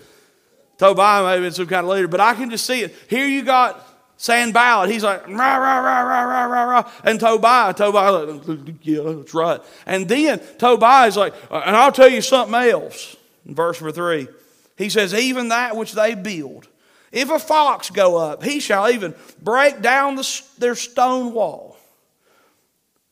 Tobiah 0.78 1.24
may 1.24 1.32
have 1.32 1.42
been 1.42 1.52
some 1.52 1.66
kind 1.66 1.84
of 1.84 1.92
leader, 1.92 2.08
but 2.08 2.20
I 2.20 2.32
can 2.32 2.48
just 2.48 2.64
see 2.64 2.80
it. 2.80 2.94
Here 3.10 3.26
you 3.26 3.42
got 3.42 3.86
Sanballat, 4.18 4.90
he's 4.90 5.04
like, 5.04 5.28
rah, 5.28 5.56
rah, 5.56 5.78
rah, 5.78 6.00
rah, 6.00 6.22
rah, 6.22 6.44
rah, 6.44 6.62
rah. 6.64 6.90
And 7.04 7.20
Tobiah, 7.20 7.74
Tobiah, 7.74 8.12
like, 8.12 8.76
yeah, 8.82 9.02
that's 9.02 9.34
right. 9.34 9.60
And 9.84 10.08
then 10.08 10.40
Tobiah 10.58 11.06
is 11.06 11.16
like, 11.18 11.34
uh, 11.50 11.62
and 11.66 11.76
I'll 11.76 11.92
tell 11.92 12.08
you 12.08 12.22
something 12.22 12.54
else. 12.54 13.16
In 13.44 13.54
verse 13.54 13.80
number 13.80 13.92
three, 13.92 14.28
he 14.76 14.88
says, 14.88 15.12
even 15.12 15.48
that 15.48 15.76
which 15.76 15.92
they 15.92 16.14
build, 16.14 16.66
if 17.12 17.30
a 17.30 17.38
fox 17.38 17.90
go 17.90 18.16
up, 18.16 18.42
he 18.42 18.58
shall 18.58 18.90
even 18.90 19.14
break 19.42 19.82
down 19.82 20.16
the, 20.16 20.42
their 20.58 20.74
stone 20.74 21.34
wall. 21.34 21.76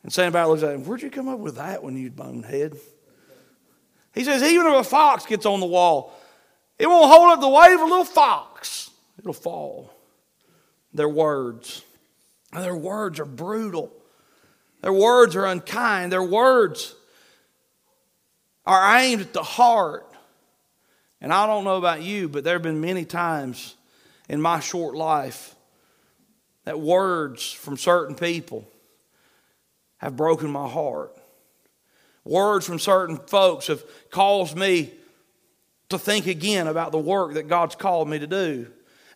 And 0.02 0.12
Sanballat 0.12 0.48
looks 0.48 0.62
at 0.62 0.74
him, 0.74 0.84
where'd 0.84 1.02
you 1.02 1.10
come 1.10 1.28
up 1.28 1.38
with 1.38 1.56
that 1.56 1.82
when 1.82 1.96
you 1.96 2.10
bonehead? 2.10 2.78
He 4.14 4.24
says, 4.24 4.42
even 4.42 4.66
if 4.66 4.72
a 4.72 4.84
fox 4.84 5.26
gets 5.26 5.44
on 5.44 5.60
the 5.60 5.66
wall, 5.66 6.14
it 6.78 6.86
won't 6.86 7.10
hold 7.10 7.30
up 7.30 7.40
the 7.40 7.48
weight 7.48 7.74
of 7.74 7.80
a 7.80 7.84
little 7.84 8.04
fox. 8.04 8.90
It'll 9.18 9.32
fall 9.32 9.93
their 10.94 11.08
words. 11.08 11.82
Their 12.52 12.76
words 12.76 13.18
are 13.20 13.24
brutal. 13.24 13.92
Their 14.80 14.92
words 14.92 15.34
are 15.34 15.44
unkind. 15.44 16.12
Their 16.12 16.22
words 16.22 16.94
are 18.64 18.98
aimed 18.98 19.22
at 19.22 19.32
the 19.32 19.42
heart. 19.42 20.06
And 21.20 21.32
I 21.32 21.46
don't 21.46 21.64
know 21.64 21.76
about 21.76 22.02
you, 22.02 22.28
but 22.28 22.44
there 22.44 22.54
have 22.54 22.62
been 22.62 22.80
many 22.80 23.04
times 23.04 23.74
in 24.28 24.40
my 24.40 24.60
short 24.60 24.94
life 24.94 25.54
that 26.64 26.80
words 26.80 27.50
from 27.50 27.76
certain 27.76 28.14
people 28.14 28.68
have 29.98 30.16
broken 30.16 30.50
my 30.50 30.68
heart. 30.68 31.16
Words 32.24 32.66
from 32.66 32.78
certain 32.78 33.16
folks 33.16 33.66
have 33.66 33.82
caused 34.10 34.56
me 34.56 34.92
to 35.90 35.98
think 35.98 36.26
again 36.26 36.66
about 36.66 36.92
the 36.92 36.98
work 36.98 37.34
that 37.34 37.48
God's 37.48 37.74
called 37.74 38.08
me 38.08 38.18
to 38.18 38.26
do. 38.26 38.66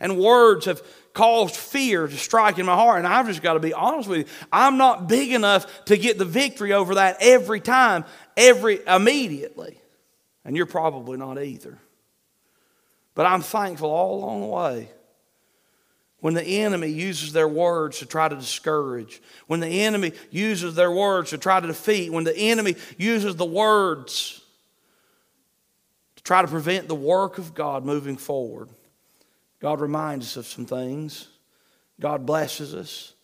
And 0.01 0.19
words 0.19 0.67
have 0.67 0.83
caused 1.15 1.57
fear 1.57 2.07
to 2.07 2.17
strike 2.17 2.59
in 2.59 2.67
my 2.67 2.75
heart. 2.75 2.99
And 2.99 3.07
I've 3.07 3.27
just 3.27 3.43
got 3.43 3.55
to 3.55 3.61
be 3.61 3.73
honest 3.73 4.09
with 4.09 4.19
you. 4.19 4.25
I'm 4.53 4.77
not 4.77 5.09
big 5.09 5.33
enough 5.33 5.85
to 5.87 5.97
get 5.97 6.19
the 6.19 6.25
victory 6.25 6.73
over 6.73 6.97
that 6.97 7.17
every 7.21 7.61
time, 7.61 8.05
every 8.37 8.81
immediately. 8.87 9.81
And 10.45 10.57
you're 10.57 10.67
probably 10.67 11.19
not 11.19 11.43
either. 11.43 11.79
But 13.15 13.27
I'm 13.27 13.43
thankful 13.43 13.91
all 13.91 14.23
along 14.23 14.41
the 14.43 14.47
way 14.47 14.89
when 16.21 16.35
the 16.35 16.43
enemy 16.43 16.89
uses 16.89 17.33
their 17.33 17.49
words 17.49 17.99
to 17.99 18.07
try 18.07 18.29
to 18.29 18.37
discourage, 18.37 19.21
when 19.47 19.61
the 19.61 19.69
enemy 19.69 20.13
uses 20.31 20.75
their 20.75 20.91
words 20.91 21.31
to 21.31 21.39
try 21.39 21.61
to 21.61 21.67
defeat, 21.67 22.13
when 22.13 22.25
the 22.25 22.37
enemy 22.37 22.75
uses 22.97 23.37
the 23.37 23.45
words 23.45 24.41
to 26.17 26.23
try 26.23 26.43
to 26.43 26.49
prevent 26.49 26.89
the 26.89 26.95
work 26.95 27.39
of 27.39 27.55
God 27.55 27.85
moving 27.85 28.17
forward, 28.17 28.69
God 29.61 29.81
reminds 29.81 30.27
us 30.27 30.37
of 30.37 30.47
some 30.47 30.67
things. 30.67 31.29
God 32.01 32.27
blesses 32.27 32.75
us. 32.75 33.15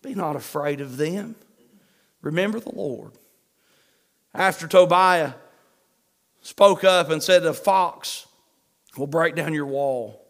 Be 0.00 0.14
not 0.14 0.36
afraid 0.36 0.80
of 0.80 0.96
them. 0.96 1.36
Remember 2.22 2.60
the 2.60 2.74
Lord. 2.74 3.12
After 4.34 4.66
Tobiah 4.66 5.34
spoke 6.40 6.84
up 6.84 7.10
and 7.10 7.22
said, 7.22 7.44
A 7.44 7.52
fox 7.52 8.26
will 8.96 9.06
break 9.06 9.34
down 9.34 9.52
your 9.52 9.66
wall, 9.66 10.26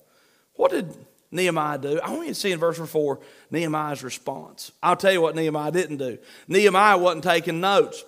what 0.54 0.70
did 0.72 0.94
Nehemiah 1.30 1.78
do? 1.78 2.00
I 2.00 2.10
want 2.10 2.26
you 2.26 2.34
to 2.34 2.40
see 2.40 2.52
in 2.52 2.58
verse 2.58 2.78
4 2.78 3.20
Nehemiah's 3.50 4.02
response. 4.02 4.72
I'll 4.82 4.96
tell 4.96 5.12
you 5.12 5.20
what 5.20 5.36
Nehemiah 5.36 5.72
didn't 5.72 5.98
do. 5.98 6.18
Nehemiah 6.48 6.98
wasn't 6.98 7.24
taking 7.24 7.60
notes. 7.60 8.04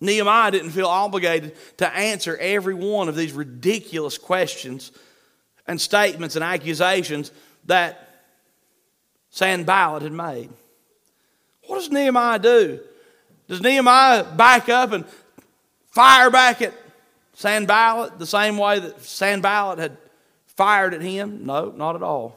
Nehemiah 0.00 0.50
didn't 0.50 0.70
feel 0.70 0.86
obligated 0.86 1.54
to 1.76 1.94
answer 1.94 2.36
every 2.38 2.74
one 2.74 3.08
of 3.08 3.16
these 3.16 3.32
ridiculous 3.32 4.18
questions 4.18 4.92
and 5.70 5.80
statements 5.80 6.34
and 6.34 6.42
accusations 6.42 7.30
that 7.66 8.24
Sanballat 9.30 10.02
had 10.02 10.12
made. 10.12 10.50
What 11.68 11.76
does 11.76 11.92
Nehemiah 11.92 12.40
do? 12.40 12.80
Does 13.46 13.62
Nehemiah 13.62 14.24
back 14.24 14.68
up 14.68 14.90
and 14.90 15.04
fire 15.92 16.28
back 16.28 16.60
at 16.60 16.74
Sanballat 17.34 18.18
the 18.18 18.26
same 18.26 18.58
way 18.58 18.80
that 18.80 19.00
Sanballat 19.00 19.78
had 19.78 19.96
fired 20.46 20.92
at 20.92 21.02
him? 21.02 21.46
No, 21.46 21.70
not 21.70 21.94
at 21.94 22.02
all. 22.02 22.34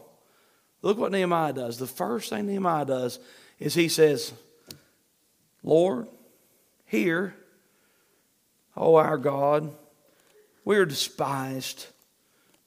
Look 0.84 1.00
what 1.00 1.12
Nehemiah 1.12 1.54
does. 1.54 1.80
The 1.80 1.88
first 1.88 2.30
thing 2.30 2.46
Nehemiah 2.46 2.86
does 2.86 3.18
is 3.60 3.74
he 3.74 3.88
says, 3.88 4.32
Lord, 5.64 6.08
hear, 6.86 7.34
O 8.78 8.94
our 8.94 9.18
God, 9.18 9.74
we 10.64 10.78
are 10.78 10.86
despised. 10.86 11.88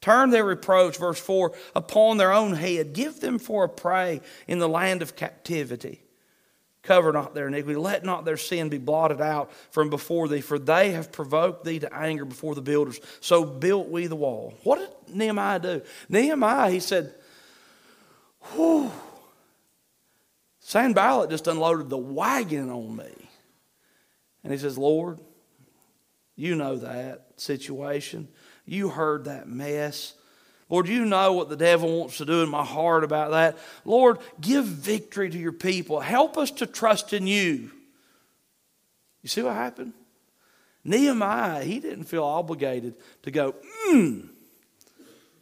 Turn 0.01 0.31
their 0.31 0.45
reproach, 0.45 0.99
verse 0.99 1.19
4, 1.19 1.53
upon 1.75 2.17
their 2.17 2.33
own 2.33 2.55
head. 2.55 2.93
Give 2.93 3.19
them 3.21 3.39
for 3.39 3.65
a 3.65 3.69
prey 3.69 4.21
in 4.47 4.59
the 4.59 4.69
land 4.69 5.03
of 5.03 5.17
captivity. 5.17 6.03
Cover 6.87 7.13
not 7.13 7.35
their 7.35 7.49
iniquity. 7.49 7.77
Let 7.77 8.05
not 8.05 8.25
their 8.25 8.37
sin 8.37 8.69
be 8.69 8.79
blotted 8.79 9.21
out 9.21 9.51
from 9.73 9.91
before 9.91 10.29
thee, 10.29 10.41
for 10.41 10.57
they 10.57 10.93
have 10.93 11.11
provoked 11.11 11.65
thee 11.65 11.81
to 11.81 11.93
anger 11.93 12.25
before 12.25 12.55
the 12.55 12.63
builders. 12.63 13.01
So 13.21 13.45
built 13.45 13.89
we 13.89 14.07
the 14.07 14.15
wall. 14.15 14.55
What 14.63 14.79
did 14.79 15.17
Nehemiah 15.17 15.59
do? 15.59 15.83
Nehemiah, 16.09 16.71
he 16.71 16.79
said, 16.79 17.13
Whew. 18.55 18.93
Sanballat 20.61 21.31
just 21.31 21.49
unloaded 21.49 21.91
the 21.91 21.99
wagon 21.99 22.71
on 22.71 22.97
me. 22.97 23.29
And 24.45 24.53
he 24.53 24.59
says, 24.59 24.79
Lord, 24.79 25.19
you 26.37 26.55
know 26.55 26.77
that 26.77 27.27
situation. 27.37 28.29
You 28.67 28.89
heard 28.89 29.25
that 29.25 29.49
mess. 29.49 30.15
Lord, 30.69 30.89
you 30.89 31.05
know 31.05 31.33
what 31.33 31.49
the 31.49 31.57
devil 31.57 32.01
wants 32.01 32.19
to 32.19 32.25
do 32.25 32.43
in 32.43 32.49
my 32.49 32.65
heart 32.65 33.05
about 33.05 33.31
that. 33.31 33.57
Lord, 33.85 34.19
give 34.41 34.65
victory 34.65 35.31
to 35.31 35.39
your 35.39 35.53
people. 35.53 36.01
Help 36.01 36.37
us 36.37 36.51
to 36.53 36.67
trust 36.67 37.13
in 37.13 37.27
you. 37.29 37.71
You 39.23 39.29
see 39.29 39.43
what 39.43 39.55
happened? 39.55 39.93
Nehemiah, 40.85 41.63
he 41.63 41.81
didn't 41.81 42.05
feel 42.05 42.25
obligated 42.25 42.95
to 43.23 43.31
go, 43.31 43.55
hmm. 43.63 44.21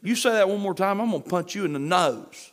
You 0.03 0.15
say 0.17 0.33
that 0.33 0.49
one 0.49 0.61
more 0.61 0.75
time, 0.75 1.01
I'm 1.01 1.11
going 1.11 1.23
to 1.23 1.29
punch 1.29 1.55
you 1.55 1.65
in 1.65 1.73
the 1.73 1.79
nose. 1.79 2.53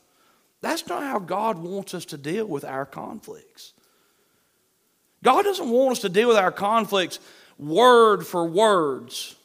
That's 0.61 0.87
not 0.87 1.03
how 1.03 1.19
God 1.19 1.57
wants 1.57 1.93
us 1.93 2.05
to 2.05 2.17
deal 2.17 2.45
with 2.45 2.63
our 2.63 2.85
conflicts. 2.85 3.73
God 5.23 5.43
doesn't 5.43 5.69
want 5.69 5.93
us 5.93 5.99
to 5.99 6.09
deal 6.09 6.29
with 6.29 6.37
our 6.37 6.51
conflicts 6.51 7.19
word 7.57 8.25
for 8.25 8.47
words. 8.47 9.35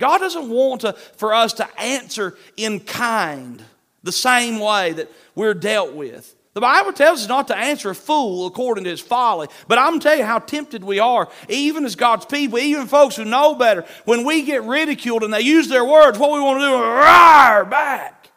God 0.00 0.18
doesn't 0.18 0.48
want 0.48 0.80
to, 0.80 0.94
for 0.94 1.32
us 1.32 1.52
to 1.54 1.80
answer 1.80 2.36
in 2.56 2.80
kind 2.80 3.62
the 4.02 4.10
same 4.10 4.58
way 4.58 4.92
that 4.94 5.12
we're 5.34 5.54
dealt 5.54 5.92
with. 5.92 6.34
The 6.54 6.60
Bible 6.60 6.92
tells 6.92 7.22
us 7.22 7.28
not 7.28 7.46
to 7.48 7.56
answer 7.56 7.90
a 7.90 7.94
fool 7.94 8.46
according 8.46 8.84
to 8.84 8.90
his 8.90 9.00
folly. 9.00 9.46
But 9.68 9.78
I'm 9.78 10.00
telling 10.00 10.20
you 10.20 10.24
how 10.24 10.40
tempted 10.40 10.82
we 10.82 10.98
are, 10.98 11.28
even 11.48 11.84
as 11.84 11.94
God's 11.94 12.26
people, 12.26 12.58
even 12.58 12.88
folks 12.88 13.14
who 13.14 13.24
know 13.24 13.54
better, 13.54 13.84
when 14.04 14.24
we 14.24 14.42
get 14.42 14.64
ridiculed 14.64 15.22
and 15.22 15.32
they 15.32 15.42
use 15.42 15.68
their 15.68 15.84
words, 15.84 16.18
what 16.18 16.32
we 16.32 16.40
want 16.40 16.60
to 16.60 16.66
do 16.66 16.74
is 16.74 16.80
roar 16.80 17.64
back. 17.66 18.30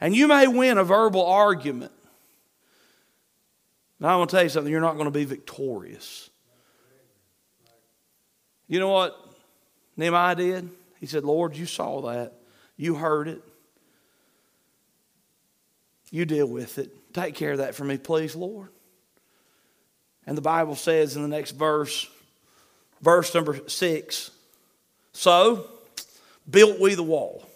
And 0.00 0.14
you 0.14 0.26
may 0.26 0.46
win 0.46 0.78
a 0.78 0.84
verbal 0.84 1.24
argument. 1.24 1.92
Now, 4.00 4.08
I 4.08 4.16
want 4.16 4.30
to 4.30 4.36
tell 4.36 4.42
you 4.42 4.48
something, 4.48 4.70
you're 4.70 4.80
not 4.80 4.94
going 4.94 5.06
to 5.06 5.12
be 5.12 5.24
victorious. 5.24 6.28
You 8.66 8.80
know 8.80 8.88
what 8.88 9.21
Nehemiah 9.96 10.34
did? 10.34 10.70
He 11.00 11.06
said, 11.06 11.24
Lord, 11.24 11.56
you 11.56 11.66
saw 11.66 12.00
that. 12.02 12.32
You 12.76 12.94
heard 12.94 13.28
it. 13.28 13.42
You 16.10 16.24
deal 16.24 16.46
with 16.46 16.78
it. 16.78 17.12
Take 17.14 17.34
care 17.34 17.52
of 17.52 17.58
that 17.58 17.74
for 17.74 17.84
me, 17.84 17.98
please, 17.98 18.36
Lord. 18.36 18.68
And 20.26 20.36
the 20.36 20.42
Bible 20.42 20.76
says 20.76 21.16
in 21.16 21.22
the 21.22 21.28
next 21.28 21.52
verse, 21.52 22.08
verse 23.00 23.34
number 23.34 23.60
six, 23.68 24.30
so 25.12 25.66
built 26.48 26.78
we 26.80 26.94
the 26.94 27.02
wall 27.02 27.46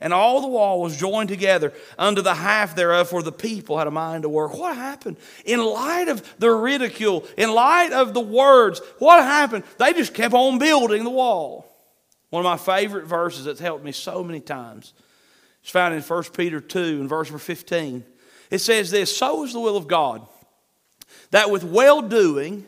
and 0.00 0.12
all 0.12 0.40
the 0.40 0.48
wall 0.48 0.80
was 0.80 0.96
joined 0.96 1.28
together 1.28 1.72
unto 1.98 2.22
the 2.22 2.34
half 2.34 2.76
thereof, 2.76 3.08
for 3.08 3.22
the 3.22 3.32
people 3.32 3.78
had 3.78 3.86
a 3.86 3.90
mind 3.90 4.22
to 4.22 4.28
work. 4.28 4.56
What 4.56 4.76
happened? 4.76 5.16
In 5.44 5.60
light 5.60 6.08
of 6.08 6.22
the 6.38 6.50
ridicule, 6.50 7.26
in 7.36 7.52
light 7.52 7.92
of 7.92 8.14
the 8.14 8.20
words, 8.20 8.80
what 8.98 9.22
happened? 9.22 9.64
They 9.78 9.92
just 9.92 10.14
kept 10.14 10.34
on 10.34 10.58
building 10.58 11.04
the 11.04 11.10
wall. 11.10 11.64
One 12.30 12.44
of 12.44 12.44
my 12.44 12.56
favorite 12.56 13.06
verses 13.06 13.44
that's 13.44 13.60
helped 13.60 13.84
me 13.84 13.92
so 13.92 14.22
many 14.22 14.40
times 14.40 14.92
is 15.64 15.70
found 15.70 15.94
in 15.94 16.02
1 16.02 16.22
Peter 16.36 16.60
2 16.60 16.78
and 16.78 17.08
verse 17.08 17.28
number 17.28 17.38
15. 17.38 18.04
It 18.50 18.58
says 18.58 18.90
this 18.90 19.16
So 19.16 19.44
is 19.44 19.52
the 19.52 19.60
will 19.60 19.76
of 19.76 19.88
God, 19.88 20.26
that 21.30 21.50
with 21.50 21.64
well 21.64 22.02
doing 22.02 22.66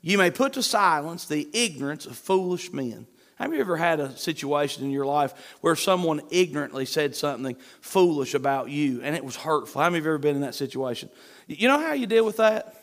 you 0.00 0.18
may 0.18 0.30
put 0.30 0.54
to 0.54 0.62
silence 0.62 1.26
the 1.26 1.48
ignorance 1.52 2.06
of 2.06 2.16
foolish 2.16 2.72
men. 2.72 3.06
Have 3.42 3.52
you 3.52 3.58
ever 3.58 3.76
had 3.76 3.98
a 3.98 4.16
situation 4.16 4.84
in 4.84 4.92
your 4.92 5.04
life 5.04 5.34
where 5.62 5.74
someone 5.74 6.20
ignorantly 6.30 6.86
said 6.86 7.16
something 7.16 7.56
foolish 7.80 8.34
about 8.34 8.70
you 8.70 9.00
and 9.02 9.16
it 9.16 9.24
was 9.24 9.34
hurtful? 9.34 9.82
How 9.82 9.90
many 9.90 9.98
of 9.98 10.04
you 10.04 10.10
ever 10.12 10.18
been 10.18 10.36
in 10.36 10.42
that 10.42 10.54
situation? 10.54 11.10
You 11.48 11.66
know 11.66 11.80
how 11.80 11.92
you 11.92 12.06
deal 12.06 12.24
with 12.24 12.36
that? 12.36 12.76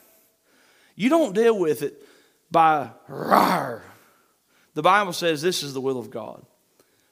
You 0.97 1.07
don't 1.07 1.33
deal 1.33 1.57
with 1.57 1.81
it 1.81 2.05
by 2.51 2.89
rar. 3.07 3.83
The 4.73 4.81
Bible 4.81 5.13
says 5.13 5.41
this 5.41 5.63
is 5.63 5.73
the 5.73 5.79
will 5.79 5.97
of 5.97 6.09
God. 6.09 6.45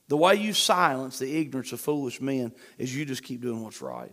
The 0.10 0.18
way 0.18 0.36
you 0.36 0.52
silence 0.52 1.18
the 1.18 1.40
ignorance 1.40 1.72
of 1.72 1.80
foolish 1.80 2.20
men 2.20 2.52
is 2.78 2.94
you 2.94 3.06
just 3.06 3.24
keep 3.24 3.42
doing 3.42 3.64
what's 3.64 3.82
right. 3.82 4.12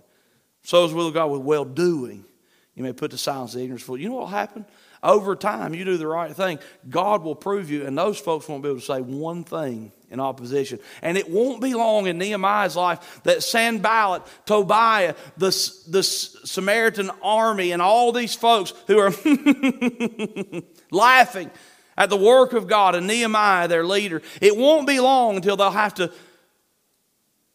So 0.62 0.85
is 0.85 0.92
the 0.92 0.97
will 0.97 1.09
of 1.09 1.14
God 1.14 1.33
with 1.33 1.40
well 1.40 1.64
doing. 1.64 2.25
You 2.74 2.82
may 2.82 2.92
put 2.92 3.12
to 3.12 3.18
silence 3.18 3.52
the 3.52 3.60
ignorance 3.60 3.82
foolish. 3.82 4.02
You 4.02 4.08
know 4.08 4.16
what 4.16 4.22
will 4.22 4.28
happen? 4.28 4.66
Over 5.02 5.37
time, 5.37 5.74
you 5.74 5.84
do 5.84 5.96
the 5.96 6.06
right 6.06 6.34
thing, 6.34 6.58
God 6.88 7.22
will 7.22 7.34
prove 7.34 7.70
you, 7.70 7.87
and 7.87 7.96
those 7.96 8.18
folks 8.18 8.48
won't 8.48 8.62
be 8.62 8.70
able 8.70 8.80
to 8.80 8.84
say 8.84 9.00
one 9.00 9.44
thing 9.44 9.92
in 10.10 10.18
opposition. 10.18 10.78
And 11.02 11.18
it 11.18 11.28
won't 11.28 11.60
be 11.60 11.74
long 11.74 12.06
in 12.06 12.16
Nehemiah's 12.16 12.74
life 12.74 13.20
that 13.24 13.42
Sanballat, 13.42 14.22
Tobiah, 14.46 15.14
the, 15.37 15.50
the 15.88 16.02
Samaritan 16.02 17.10
army, 17.22 17.72
and 17.72 17.82
all 17.82 18.12
these 18.12 18.34
folks 18.34 18.72
who 18.87 18.98
are 18.98 19.12
laughing 20.90 21.50
at 21.96 22.10
the 22.10 22.16
work 22.16 22.54
of 22.54 22.66
God 22.66 22.94
and 22.94 23.06
Nehemiah, 23.06 23.68
their 23.68 23.84
leader, 23.84 24.22
it 24.40 24.56
won't 24.56 24.87
be 24.87 25.00
long 25.00 25.37
until 25.37 25.56
they'll 25.56 25.70
have 25.70 25.94
to 25.94 26.10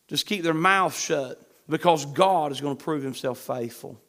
just 0.08 0.28
keep 0.28 0.44
their 0.44 0.54
mouth 0.54 0.98
shut 0.98 1.42
because 1.68 2.06
God 2.06 2.52
is 2.52 2.62
going 2.62 2.78
to 2.78 2.84
prove 2.84 3.04
himself 3.04 3.40
faithful. 3.40 4.00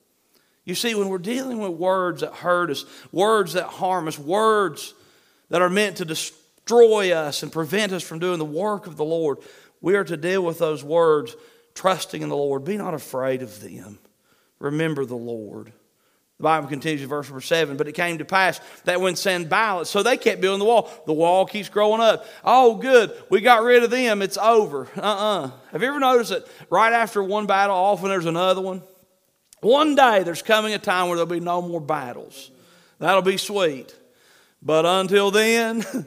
You 0.64 0.74
see, 0.74 0.94
when 0.94 1.08
we're 1.08 1.18
dealing 1.18 1.58
with 1.58 1.72
words 1.72 2.20
that 2.20 2.34
hurt 2.34 2.70
us, 2.70 2.84
words 3.12 3.54
that 3.54 3.66
harm 3.66 4.08
us, 4.08 4.18
words 4.18 4.94
that 5.48 5.62
are 5.62 5.70
meant 5.70 5.96
to 5.96 6.04
destroy 6.04 7.12
us 7.12 7.42
and 7.42 7.50
prevent 7.50 7.92
us 7.92 8.02
from 8.02 8.18
doing 8.18 8.38
the 8.38 8.44
work 8.44 8.86
of 8.86 8.96
the 8.96 9.04
Lord, 9.04 9.38
we 9.80 9.96
are 9.96 10.04
to 10.04 10.16
deal 10.16 10.42
with 10.42 10.58
those 10.58 10.84
words 10.84 11.34
trusting 11.74 12.22
in 12.22 12.28
the 12.28 12.36
Lord. 12.36 12.64
Be 12.64 12.76
not 12.76 12.94
afraid 12.94 13.42
of 13.42 13.60
them. 13.60 13.98
Remember 14.58 15.04
the 15.04 15.16
Lord. 15.16 15.72
The 16.40 16.44
Bible 16.44 16.68
continues 16.68 17.02
in 17.02 17.08
verse 17.08 17.28
number 17.28 17.42
seven. 17.42 17.76
But 17.76 17.88
it 17.88 17.92
came 17.92 18.16
to 18.16 18.24
pass 18.24 18.60
that 18.84 19.00
when 19.00 19.14
Sanballat, 19.14 19.86
so 19.86 20.02
they 20.02 20.16
kept 20.16 20.40
building 20.40 20.60
the 20.60 20.64
wall. 20.64 20.90
The 21.06 21.12
wall 21.12 21.44
keeps 21.44 21.68
growing 21.68 22.00
up. 22.00 22.26
Oh, 22.42 22.76
good. 22.76 23.12
We 23.28 23.42
got 23.42 23.62
rid 23.62 23.82
of 23.82 23.90
them. 23.90 24.22
It's 24.22 24.38
over. 24.38 24.88
Uh 24.96 25.00
uh-uh. 25.00 25.44
uh 25.46 25.50
Have 25.72 25.82
you 25.82 25.88
ever 25.88 26.00
noticed 26.00 26.30
that 26.30 26.46
right 26.70 26.94
after 26.94 27.22
one 27.22 27.46
battle, 27.46 27.76
often 27.76 28.08
there's 28.08 28.26
another 28.26 28.62
one? 28.62 28.82
One 29.60 29.94
day 29.94 30.22
there's 30.22 30.42
coming 30.42 30.74
a 30.74 30.78
time 30.78 31.08
where 31.08 31.16
there'll 31.16 31.30
be 31.30 31.40
no 31.40 31.60
more 31.60 31.80
battles. 31.80 32.50
That'll 32.98 33.22
be 33.22 33.36
sweet. 33.36 33.94
But 34.62 34.86
until 34.86 35.30
then, 35.30 35.84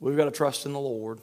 we've 0.00 0.16
got 0.16 0.26
to 0.26 0.30
trust 0.30 0.66
in 0.66 0.72
the 0.72 0.80
Lord. 0.80 1.20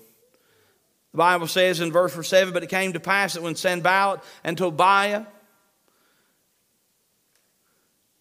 The 1.12 1.18
Bible 1.18 1.48
says 1.48 1.80
in 1.80 1.92
verse 1.92 2.28
7 2.28 2.54
But 2.54 2.64
it 2.64 2.70
came 2.70 2.94
to 2.94 3.00
pass 3.00 3.34
that 3.34 3.44
when 3.44 3.56
Sanballat 3.56 4.22
and 4.44 4.58
Tobiah 4.58 5.26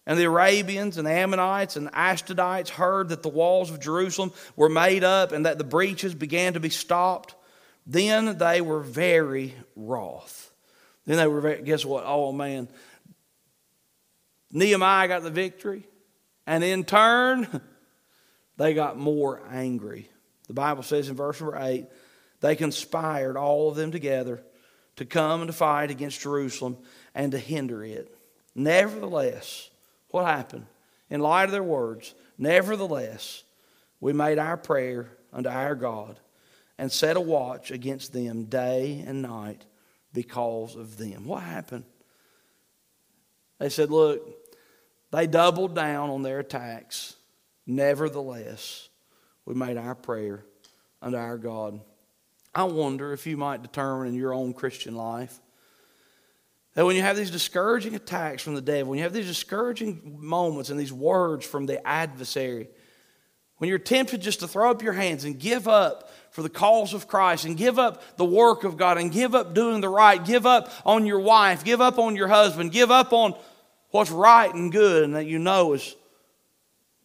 and 0.05 0.19
the 0.19 0.25
Arabians 0.25 0.97
and 0.97 1.07
the 1.07 1.11
Ammonites 1.11 1.75
and 1.75 1.87
the 1.87 1.91
Ashdodites 1.91 2.69
heard 2.69 3.09
that 3.09 3.23
the 3.23 3.29
walls 3.29 3.71
of 3.71 3.79
Jerusalem 3.79 4.31
were 4.55 4.69
made 4.69 5.03
up 5.03 5.31
and 5.31 5.45
that 5.45 5.57
the 5.57 5.63
breaches 5.63 6.13
began 6.13 6.53
to 6.53 6.59
be 6.59 6.69
stopped, 6.69 7.33
then 7.87 8.37
they 8.37 8.61
were 8.61 8.81
very 8.81 9.55
wroth. 9.75 10.52
Then 11.05 11.17
they 11.17 11.27
were 11.27 11.55
guess 11.57 11.85
what? 11.85 12.03
Oh 12.05 12.31
man. 12.31 12.67
Nehemiah 14.51 15.07
got 15.07 15.23
the 15.23 15.31
victory, 15.31 15.87
and 16.45 16.63
in 16.63 16.83
turn, 16.83 17.61
they 18.57 18.73
got 18.73 18.97
more 18.97 19.41
angry. 19.51 20.09
The 20.47 20.53
Bible 20.53 20.83
says 20.83 21.09
in 21.09 21.15
verse 21.15 21.41
number 21.41 21.57
8, 21.57 21.85
they 22.41 22.55
conspired, 22.55 23.35
all 23.35 23.69
of 23.69 23.75
them 23.75 23.91
together, 23.91 24.43
to 24.97 25.05
come 25.05 25.41
and 25.41 25.47
to 25.47 25.53
fight 25.53 25.89
against 25.89 26.21
Jerusalem 26.21 26.77
and 27.15 27.31
to 27.31 27.39
hinder 27.39 27.83
it. 27.83 28.15
Nevertheless, 28.53 29.69
what 30.09 30.25
happened? 30.25 30.67
In 31.09 31.21
light 31.21 31.45
of 31.45 31.51
their 31.51 31.63
words, 31.63 32.13
nevertheless, 32.37 33.43
we 33.99 34.13
made 34.13 34.37
our 34.37 34.57
prayer 34.57 35.09
unto 35.31 35.49
our 35.49 35.73
God 35.73 36.19
and 36.77 36.91
set 36.91 37.17
a 37.17 37.21
watch 37.21 37.71
against 37.71 38.13
them 38.13 38.45
day 38.45 39.03
and 39.07 39.21
night 39.21 39.65
because 40.13 40.75
of 40.75 40.97
them. 40.97 41.25
What 41.25 41.43
happened? 41.43 41.85
They 43.59 43.69
said, 43.69 43.91
Look, 43.91 44.21
they 45.11 45.27
doubled 45.27 45.75
down 45.75 46.09
on 46.09 46.23
their 46.23 46.39
attacks. 46.39 47.15
Nevertheless, 47.65 48.89
we 49.45 49.53
made 49.53 49.77
our 49.77 49.95
prayer 49.95 50.43
unto 51.01 51.17
our 51.17 51.37
God. 51.37 51.79
I 52.53 52.63
wonder 52.65 53.13
if 53.13 53.25
you 53.25 53.37
might 53.37 53.61
determine 53.61 54.09
in 54.09 54.13
your 54.13 54.33
own 54.33 54.53
Christian 54.53 54.95
life 54.95 55.39
that 56.75 56.85
when 56.85 56.95
you 56.95 57.01
have 57.01 57.17
these 57.17 57.31
discouraging 57.31 57.95
attacks 57.95 58.41
from 58.41 58.55
the 58.55 58.61
devil, 58.61 58.91
when 58.91 58.97
you 58.97 59.03
have 59.03 59.13
these 59.13 59.27
discouraging 59.27 60.17
moments 60.19 60.69
and 60.69 60.79
these 60.79 60.93
words 60.93 61.45
from 61.45 61.65
the 61.65 61.85
adversary, 61.87 62.69
when 63.57 63.69
you're 63.69 63.79
tempted 63.79 64.21
just 64.21 64.39
to 64.41 64.47
throw 64.47 64.71
up 64.71 64.81
your 64.81 64.93
hands 64.93 65.23
and 65.23 65.39
give 65.39 65.67
up 65.67 66.09
for 66.31 66.41
the 66.41 66.49
cause 66.49 66.93
of 66.93 67.07
Christ 67.07 67.45
and 67.45 67.55
give 67.55 67.77
up 67.77 68.17
the 68.17 68.25
work 68.25 68.63
of 68.63 68.77
God 68.77 68.97
and 68.97 69.11
give 69.11 69.35
up 69.35 69.53
doing 69.53 69.81
the 69.81 69.89
right, 69.89 70.23
give 70.23 70.45
up 70.45 70.71
on 70.85 71.05
your 71.05 71.19
wife, 71.19 71.63
give 71.63 71.79
up 71.79 71.99
on 71.99 72.15
your 72.15 72.27
husband, 72.27 72.71
give 72.71 72.91
up 72.91 73.13
on 73.13 73.35
what's 73.91 74.11
right 74.11 74.53
and 74.53 74.71
good 74.71 75.03
and 75.03 75.15
that 75.15 75.27
you 75.27 75.39
know 75.39 75.73
is 75.73 75.95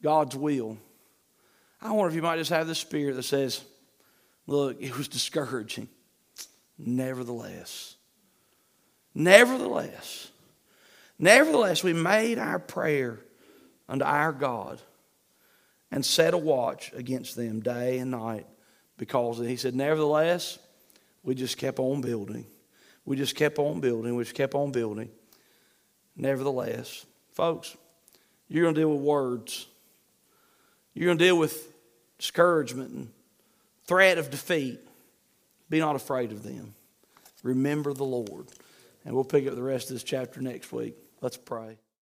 God's 0.03 0.35
will. 0.35 0.79
I 1.81 1.93
wonder 1.93 2.09
if 2.09 2.15
you 2.15 2.23
might 2.23 2.39
just 2.39 2.51
have 2.51 2.67
the 2.67 2.75
spirit 2.75 3.15
that 3.17 3.23
says, 3.23 3.63
look, 4.47 4.81
it 4.81 4.97
was 4.97 5.09
discouraging. 5.09 5.89
Nevertheless, 6.79 7.97
Nevertheless, 9.19 10.31
nevertheless, 11.19 11.83
we 11.83 11.93
made 11.93 12.39
our 12.39 12.61
prayer 12.61 13.19
unto 13.89 14.05
our 14.05 14.33
God 14.33 14.81
and 15.91 16.05
set 16.05 16.35
a 16.35 16.39
watch 16.39 16.93
against 16.95 17.37
them 17.37 17.61
day 17.61 17.99
and 17.99 18.11
night 18.11 18.47
because 18.97 19.39
he 19.39 19.57
said, 19.57 19.75
Nevertheless, 19.75 20.59
we 21.23 21.35
just 21.35 21.57
kept 21.57 21.79
on 21.79 22.01
building. 22.01 22.47
We 23.05 23.17
just 23.17 23.37
kept 23.37 23.59
on 23.59 23.81
building. 23.81 24.15
We 24.17 24.25
just 24.25 24.37
kept 24.37 24.55
on 24.55 24.71
building. 24.71 25.11
Nevertheless, 26.17 27.07
folks, 27.33 27.77
you're 28.49 28.65
going 28.65 28.75
to 28.75 28.81
deal 28.81 28.91
with 28.91 29.01
words. 29.01 29.67
You're 30.95 31.07
going 31.07 31.19
to 31.19 31.25
deal 31.25 31.39
with 31.39 31.73
discouragement 32.19 32.91
and 32.91 33.09
threat 33.87 34.19
of 34.19 34.31
defeat. 34.31 34.81
Be 35.71 35.79
not 35.79 35.97
afraid 35.97 36.33
of 36.33 36.43
them. 36.43 36.75
Remember 37.43 37.93
the 37.93 38.05
Lord. 38.05 38.49
And 39.05 39.15
we'll 39.15 39.25
pick 39.25 39.47
up 39.47 39.55
the 39.55 39.63
rest 39.63 39.91
of 39.91 39.95
this 39.95 40.03
chapter 40.03 40.41
next 40.41 40.73
week. 40.73 40.97
Let's 41.21 41.37
pray. 41.37 41.79